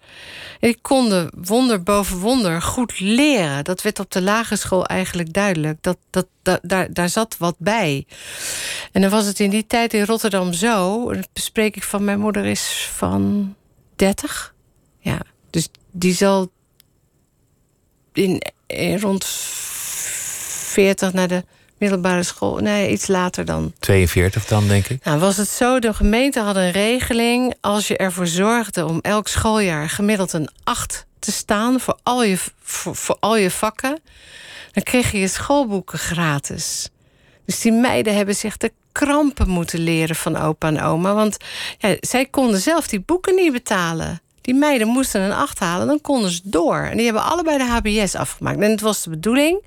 [0.59, 3.63] Die konden wonder boven wonder goed leren.
[3.63, 5.77] Dat werd op de lagere school eigenlijk duidelijk.
[5.81, 8.05] Dat, dat, dat, daar, daar zat wat bij.
[8.91, 11.05] En dan was het in die tijd in Rotterdam zo.
[11.13, 13.55] Dat bespreek ik van mijn moeder is van
[14.01, 14.53] 30.
[14.99, 16.51] Ja, dus die zal
[18.13, 21.43] in, in rond 40 naar de
[21.77, 22.57] middelbare school.
[22.57, 23.73] Nee, iets later dan.
[23.79, 25.03] 42 dan, denk ik.
[25.03, 27.55] Nou, was het zo, de gemeente had een regeling...
[27.59, 31.79] als je ervoor zorgde om elk schooljaar gemiddeld een 8 te staan...
[31.79, 33.99] voor al je, voor, voor al je vakken,
[34.71, 36.89] dan kreeg je je schoolboeken gratis.
[37.45, 41.13] Dus die meiden hebben zich de krampen moeten leren van opa en oma.
[41.13, 41.37] Want
[41.77, 44.21] ja, zij konden zelf die boeken niet betalen.
[44.41, 46.77] Die meiden moesten een 8 halen, dan konden ze door.
[46.77, 48.59] En die hebben allebei de HBS afgemaakt.
[48.59, 49.65] En het was de bedoeling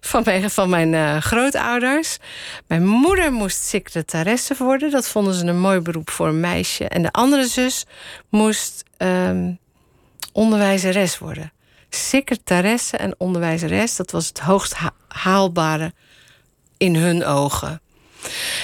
[0.00, 2.18] van mijn, van mijn uh, grootouders.
[2.66, 4.90] Mijn moeder moest secretaresse worden.
[4.90, 6.88] Dat vonden ze een mooi beroep voor een meisje.
[6.88, 7.84] En de andere zus
[8.28, 9.58] moest um,
[10.32, 11.52] onderwijzeres worden.
[11.90, 15.92] Secretaresse en onderwijzeres, dat was het hoogst ha haalbare
[16.76, 17.80] in hun ogen.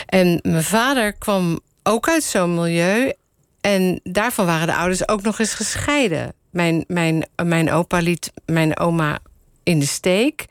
[0.07, 3.12] En mijn vader kwam ook uit zo'n milieu.
[3.61, 6.33] En daarvan waren de ouders ook nog eens gescheiden.
[6.51, 9.19] Mijn, mijn, mijn opa liet mijn oma
[9.62, 10.47] in de steek.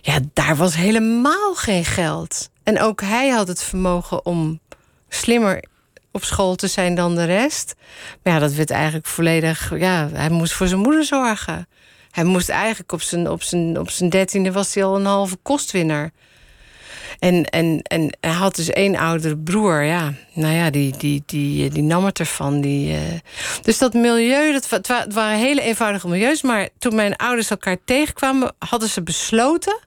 [0.00, 2.50] Ja, daar was helemaal geen geld.
[2.62, 4.60] En ook hij had het vermogen om
[5.08, 5.64] slimmer
[6.10, 7.74] op school te zijn dan de rest.
[8.22, 9.78] Maar ja, dat werd eigenlijk volledig.
[9.78, 11.68] Ja, hij moest voor zijn moeder zorgen.
[12.10, 15.36] Hij moest eigenlijk op zijn, op zijn, op zijn dertiende was hij al een halve
[15.42, 16.10] kostwinner.
[17.18, 19.82] En, en, en hij had dus één oudere broer.
[19.82, 22.60] Ja, nou ja, die, die, die, die nam het ervan.
[22.60, 22.98] Die, uh...
[23.62, 26.42] Dus dat milieu, dat, waren hele eenvoudige milieus.
[26.42, 29.84] Maar toen mijn ouders elkaar tegenkwamen, hadden ze besloten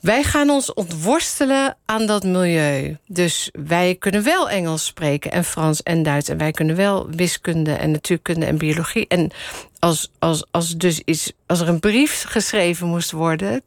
[0.00, 2.96] wij gaan ons ontworstelen aan dat milieu.
[3.06, 6.28] Dus wij kunnen wel Engels spreken en Frans en Duits.
[6.28, 9.06] En wij kunnen wel wiskunde en natuurkunde en biologie.
[9.08, 9.30] En
[9.78, 13.62] als, als, als, dus iets, als er een brief geschreven moest worden...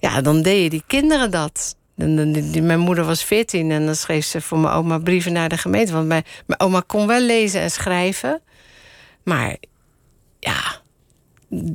[0.00, 1.76] ja, dan deden die kinderen dat.
[1.94, 5.92] Mijn moeder was 14 en dan schreef ze voor mijn oma brieven naar de gemeente.
[5.92, 8.40] Want mijn, mijn oma kon wel lezen en schrijven.
[9.22, 9.56] Maar
[10.38, 10.80] ja,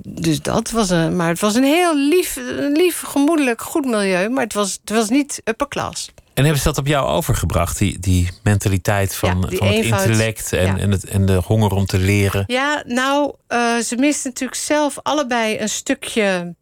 [0.07, 1.15] dus dat was een.
[1.15, 2.39] Maar het was een heel lief,
[2.73, 4.29] lief gemoedelijk, goed milieu.
[4.29, 6.11] Maar het was, het was niet upper class.
[6.33, 10.77] En hebben ze dat op jou overgebracht, die, die mentaliteit van, van het intellect en,
[10.77, 12.43] en, het, en de honger om te leren?
[12.47, 16.55] Ja, nou, uh, ze misten natuurlijk zelf allebei een stukje.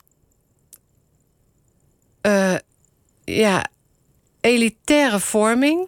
[2.26, 2.56] Uh,
[3.24, 3.66] ja,
[4.42, 5.88] elitaire vorming.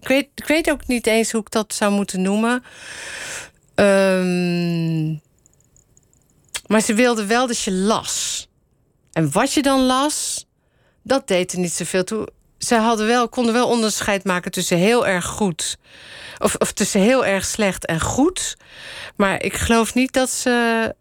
[0.00, 2.64] Ik weet, ik weet ook niet eens hoe ik dat zou moeten noemen.
[3.74, 5.20] Um,
[6.66, 8.48] maar ze wilden wel dat je las.
[9.12, 10.46] En wat je dan las,
[11.02, 12.28] dat deed er niet zoveel toe.
[12.58, 15.78] Ze hadden wel, konden wel onderscheid maken tussen heel erg goed.
[16.38, 18.56] Of, of tussen heel erg slecht en goed.
[19.16, 20.94] Maar ik geloof niet dat ze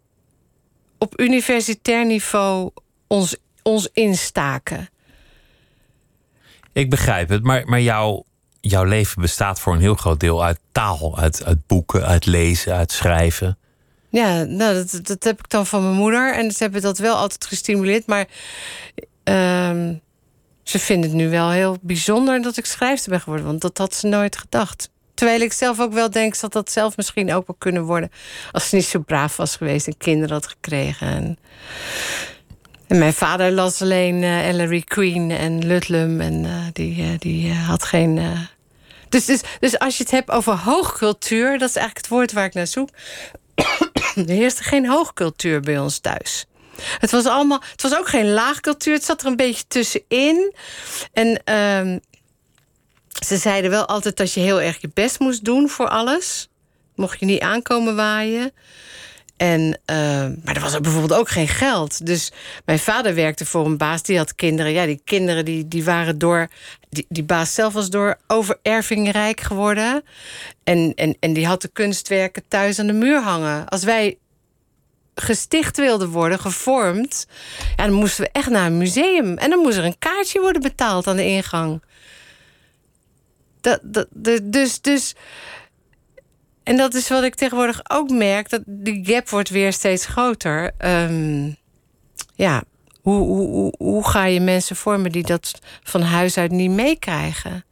[0.98, 2.72] op universitair niveau
[3.08, 4.90] ons, ons instaken.
[6.74, 8.26] Ik begrijp het, maar, maar jouw,
[8.62, 12.74] jouw leven bestaat voor een heel groot deel uit taal, uit, uit boeken, uit lezen,
[12.74, 13.58] uit schrijven.
[14.10, 16.34] Ja, nou, dat, dat heb ik dan van mijn moeder.
[16.34, 18.06] En ze hebben dat wel altijd gestimuleerd.
[18.06, 18.28] Maar
[19.24, 19.90] uh,
[20.64, 23.46] ze vinden het nu wel heel bijzonder dat ik schrijfster ben geworden.
[23.46, 24.90] Want dat had ze nooit gedacht.
[25.14, 28.12] Terwijl ik zelf ook wel denk dat dat zelf misschien ook wel kunnen worden.
[28.52, 31.08] Als ze niet zo braaf was geweest en kinderen had gekregen.
[31.08, 31.38] En,
[32.92, 36.22] en mijn vader las alleen uh, Ellery Queen en Ludlum.
[36.22, 38.22] En uh, die, uh, die had geen.
[39.10, 42.46] Dus, dus, dus als je het hebt over hoogcultuur, dat is eigenlijk het woord waar
[42.46, 42.90] ik naar zoek.
[44.16, 46.46] er heerste geen hoogcultuur bij ons thuis.
[47.00, 48.94] Het was, allemaal, het was ook geen laagcultuur.
[48.94, 50.54] Het zat er een beetje tussenin.
[51.14, 51.98] En ehm,
[53.26, 56.50] ze zeiden wel altijd dat je heel erg je best moest doen voor alles.
[56.96, 58.54] Mocht je niet aankomen waaien.
[59.42, 62.06] En, ehm, maar er was bijvoorbeeld ook geen geld.
[62.06, 62.32] Dus
[62.66, 64.72] mijn vader werkte voor een baas, die had kinderen.
[64.72, 66.48] Ja, die kinderen die, die waren door...
[66.90, 70.04] Die, die baas zelf was door overerving rijk geworden.
[70.64, 73.68] En, en, en die had de kunstwerken thuis aan de muur hangen.
[73.68, 74.18] Als wij
[75.16, 77.28] gesticht wilden worden, gevormd...
[77.76, 79.38] Ja, dan moesten we echt naar een museum.
[79.38, 81.84] En dan moest er een kaartje worden betaald aan de ingang.
[83.62, 84.08] Dat, dat,
[84.42, 84.82] dus...
[84.82, 85.16] dus
[86.64, 90.72] en dat is wat ik tegenwoordig ook merk, dat die gap wordt weer steeds groter.
[90.80, 91.56] Um,
[92.36, 92.64] ja,
[93.02, 97.66] hoe, hoe, hoe ga je mensen vormen die dat van huis uit niet meekrijgen?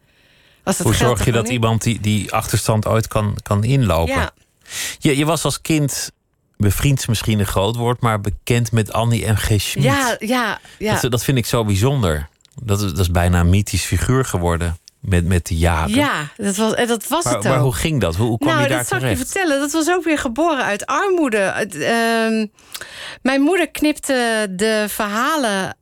[0.83, 4.13] Hoe zorg je dat iemand die, die achterstand ooit kan, kan inlopen?
[4.13, 4.31] Ja.
[4.99, 6.11] Je, je was als kind
[6.57, 9.35] bevriend misschien een groot woord, maar bekend met Annie M.
[9.35, 9.61] G.
[9.61, 9.83] Schmid.
[9.83, 10.99] Ja, ja, ja.
[11.01, 12.29] Dat, dat vind ik zo bijzonder.
[12.63, 15.95] Dat is, dat is bijna een mythisch figuur geworden met, met de jaren.
[15.95, 17.51] Ja, dat was, dat was maar, het ook.
[17.51, 18.15] Maar hoe ging dat?
[18.15, 18.89] Hoe, hoe kwam nou, je daar terecht?
[18.89, 19.59] dat zal ik je vertellen.
[19.59, 21.67] Dat was ook weer geboren uit armoede.
[21.73, 22.47] Uh,
[23.21, 25.77] mijn moeder knipte de verhalen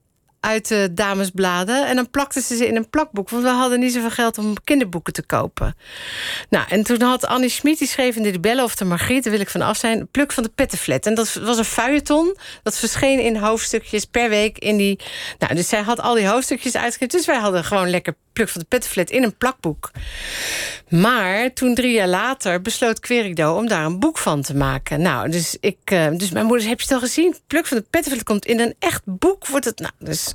[0.48, 1.88] uit de damesbladen.
[1.88, 3.30] En dan plakten ze ze in een plakboek.
[3.30, 5.76] Want we hadden niet zoveel geld om kinderboeken te kopen.
[6.50, 9.24] Nou, en toen had Annie Schmid, die schreef in de Bellen of de Margriet...
[9.24, 11.06] daar wil ik van af zijn, Pluk van de Pettenflat.
[11.06, 12.38] En dat was een feuilleton.
[12.64, 15.00] Dat verscheen in hoofdstukjes per week in die...
[15.39, 17.18] Nou, dus zij had al die hoofdstukjes uitgegeven.
[17.18, 19.91] Dus wij hadden gewoon lekker Pluk van de Pettenflat in een plakboek.
[20.89, 25.01] Maar toen drie jaar later besloot Querido om daar een boek van te maken.
[25.01, 27.35] Nou, dus, ik, uh, dus mijn moeder, heb je het al gezien?
[27.47, 29.47] Pluk van de Pettenflat komt in een echt boek.
[29.47, 30.33] Wordt het, nou, dus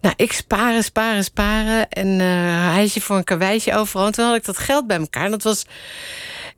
[0.00, 1.88] nou, ik sparen, sparen, sparen.
[1.88, 2.26] En uh,
[2.72, 4.06] huisje voor een karweitje overal.
[4.06, 5.24] En toen had ik dat geld bij elkaar.
[5.24, 5.66] En dat was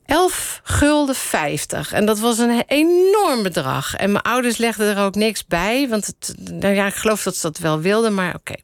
[0.05, 1.91] 11 gulden 50.
[1.91, 3.95] En dat was een enorm bedrag.
[3.95, 5.87] En mijn ouders legden er ook niks bij.
[5.89, 8.55] Want het, nou ja, ik geloof dat ze dat wel wilden, maar oké.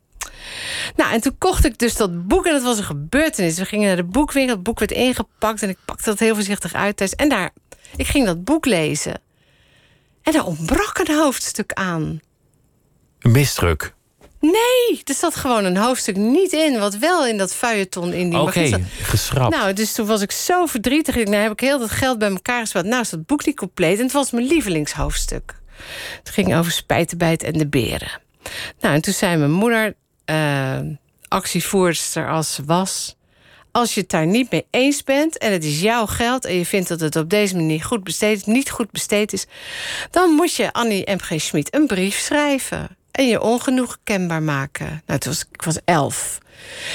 [0.95, 3.57] Nou, en toen kocht ik dus dat boek en dat was een gebeurtenis.
[3.57, 5.61] We gingen naar de boekwinkel, het boek werd ingepakt...
[5.61, 7.15] en ik pakte dat heel voorzichtig uit thuis.
[7.15, 7.49] En daar,
[7.95, 9.21] ik ging dat boek lezen.
[10.21, 12.19] En daar ontbrak een hoofdstuk aan.
[13.19, 13.93] Een misdruk?
[14.39, 16.79] Nee, er zat gewoon een hoofdstuk niet in...
[16.79, 19.55] wat wel in dat feuilleton in die Oké, okay, geschrapt.
[19.55, 21.15] Nou, dus toen was ik zo verdrietig.
[21.15, 22.85] Nou heb ik heel dat geld bij elkaar gespaard.
[22.85, 23.97] Nou is dat boek niet compleet.
[23.97, 25.55] En het was mijn lievelingshoofdstuk.
[26.23, 28.21] Het ging over spijtenbijt en de beren.
[28.79, 30.79] Nou, en toen zei mijn moeder uh,
[31.27, 33.15] actievoerster als was...
[33.71, 36.65] als je het daar niet mee eens bent en het is jouw geld en je
[36.65, 39.45] vindt dat het op deze manier goed besteed, niet goed besteed is,
[40.11, 41.41] dan moet je Annie M.G.
[41.41, 45.01] Schmid een brief schrijven en je ongenoeg kenbaar maken.
[45.05, 46.37] Nou, toen was, ik was elf.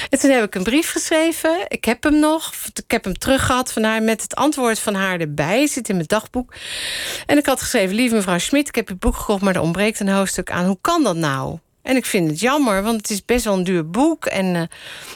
[0.09, 1.65] En toen heb ik een brief geschreven.
[1.67, 2.53] Ik heb hem nog.
[2.73, 5.67] Ik heb hem terug gehad van haar met het antwoord van haar erbij.
[5.67, 6.53] Zit in mijn dagboek.
[7.25, 9.99] En ik had geschreven: Lieve mevrouw Schmid, ik heb je boek gekocht, maar er ontbreekt
[9.99, 10.65] een hoofdstuk aan.
[10.65, 11.57] Hoe kan dat nou?
[11.81, 14.25] En ik vind het jammer, want het is best wel een duur boek.
[14.25, 14.61] En uh,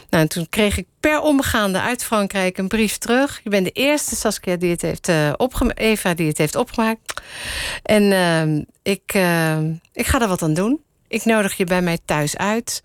[0.10, 3.42] nou, toen kreeg ik per omgaande uit Frankrijk een brief terug.
[3.44, 5.34] Je bent de eerste Saskia die het heeft uh,
[5.74, 7.22] Eva die het heeft opgemaakt.
[7.84, 9.14] En uh, ik,
[9.94, 10.84] ik ga er wat aan doen.
[11.08, 12.82] Ik nodig je bij mij thuis uit.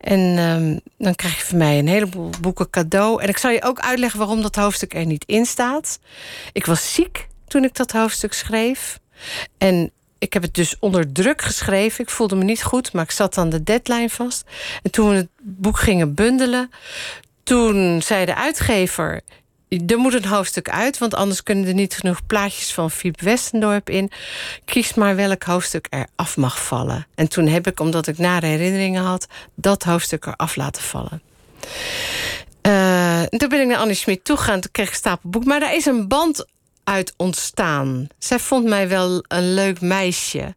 [0.00, 3.22] En um, dan krijg je van mij een heleboel boeken cadeau.
[3.22, 5.98] En ik zal je ook uitleggen waarom dat hoofdstuk er niet in staat.
[6.52, 8.98] Ik was ziek toen ik dat hoofdstuk schreef.
[9.58, 12.04] En ik heb het dus onder druk geschreven.
[12.04, 14.44] Ik voelde me niet goed, maar ik zat aan de deadline vast.
[14.82, 16.70] En toen we het boek gingen bundelen,
[17.42, 19.20] toen zei de uitgever:
[19.68, 23.90] er moet een hoofdstuk uit, want anders kunnen er niet genoeg plaatjes van Fiep Westendorp
[23.90, 24.10] in.
[24.64, 27.06] Kies maar welk hoofdstuk er af mag vallen.
[27.14, 31.22] En toen heb ik, omdat ik nare herinneringen had, dat hoofdstuk eraf laten vallen.
[32.66, 35.44] Uh, toen ben ik naar Annie Schmid toegegaan, toen kreeg ik een stapel boek.
[35.44, 36.46] Maar daar is een band
[36.86, 38.06] uit ontstaan.
[38.18, 40.54] Zij vond mij wel een leuk meisje.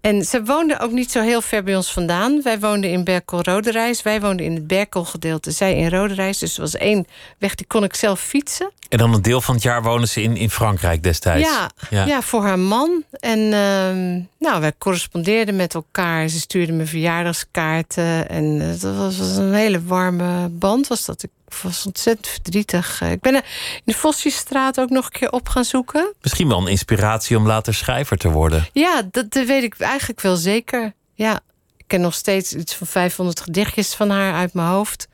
[0.00, 2.42] En ze woonde ook niet zo heel ver bij ons vandaan.
[2.42, 4.02] Wij woonden in Berkel-Roderijs.
[4.02, 5.50] Wij woonden in het Berkel-gedeelte.
[5.50, 6.38] Zij in Roderijs.
[6.38, 7.06] Dus er was één
[7.38, 8.70] weg, die kon ik zelf fietsen.
[8.88, 11.48] En dan een deel van het jaar wonen ze in, in Frankrijk destijds?
[11.48, 11.70] Ja,
[12.06, 12.22] ja.
[12.22, 13.04] voor haar man.
[13.10, 16.28] En uh, nou, wij correspondeerden met elkaar.
[16.28, 18.28] Ze stuurde me verjaardagskaarten.
[18.28, 20.86] En uh, dat was, was, een hele warme band.
[20.86, 21.22] Was dat.
[21.22, 21.30] Ik
[21.62, 23.00] was ontzettend verdrietig.
[23.00, 23.42] Ik ben in
[23.84, 26.14] de Vosjesstraat ook nog een keer op gaan zoeken.
[26.22, 28.66] Misschien wel een inspiratie om later schrijver te worden.
[28.72, 30.92] Ja, dat, dat weet ik eigenlijk wel zeker.
[31.14, 31.40] Ja,
[31.76, 35.08] ik ken nog steeds iets van 500 gedichtjes van haar uit mijn hoofd.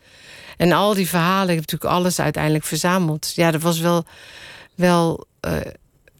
[0.56, 3.32] En al die verhalen, ik heb natuurlijk alles uiteindelijk verzameld.
[3.34, 4.04] Ja, dat was wel,
[4.74, 5.60] wel uh,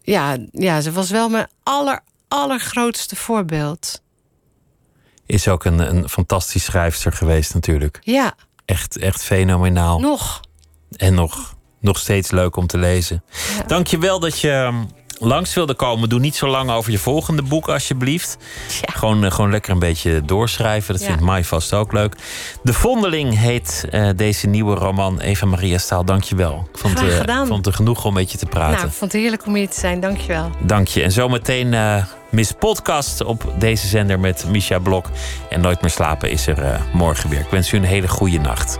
[0.01, 4.01] ja, ja, ze was wel mijn aller, allergrootste voorbeeld.
[5.25, 7.99] Is ook een, een fantastisch schrijfster geweest natuurlijk.
[8.01, 8.35] Ja.
[8.65, 9.99] Echt, echt fenomenaal.
[9.99, 10.41] Nog.
[10.95, 13.23] En nog, nog steeds leuk om te lezen.
[13.57, 13.63] Ja.
[13.63, 14.83] Dank je wel dat je
[15.19, 18.37] langs wilde komen, doe niet zo lang over je volgende boek, alsjeblieft.
[18.81, 18.93] Ja.
[18.93, 20.93] Gewoon, uh, gewoon lekker een beetje doorschrijven.
[20.93, 21.07] Dat ja.
[21.07, 22.15] vindt Mai vast ook leuk.
[22.63, 25.19] De Vondeling heet uh, deze nieuwe roman.
[25.19, 26.67] Eva Maria Staal, dank je wel.
[26.73, 28.75] Ik vond, uh, vond het genoeg om met je te praten.
[28.75, 29.99] Nou, ik vond het heerlijk om hier te zijn.
[29.99, 30.49] Dank je wel.
[30.61, 31.03] Dank je.
[31.03, 31.75] En zometeen
[32.29, 35.05] Miss Podcast op deze zender met Misha Blok.
[35.49, 37.39] En Nooit meer slapen is er morgen weer.
[37.39, 38.79] Ik wens u een hele goede nacht.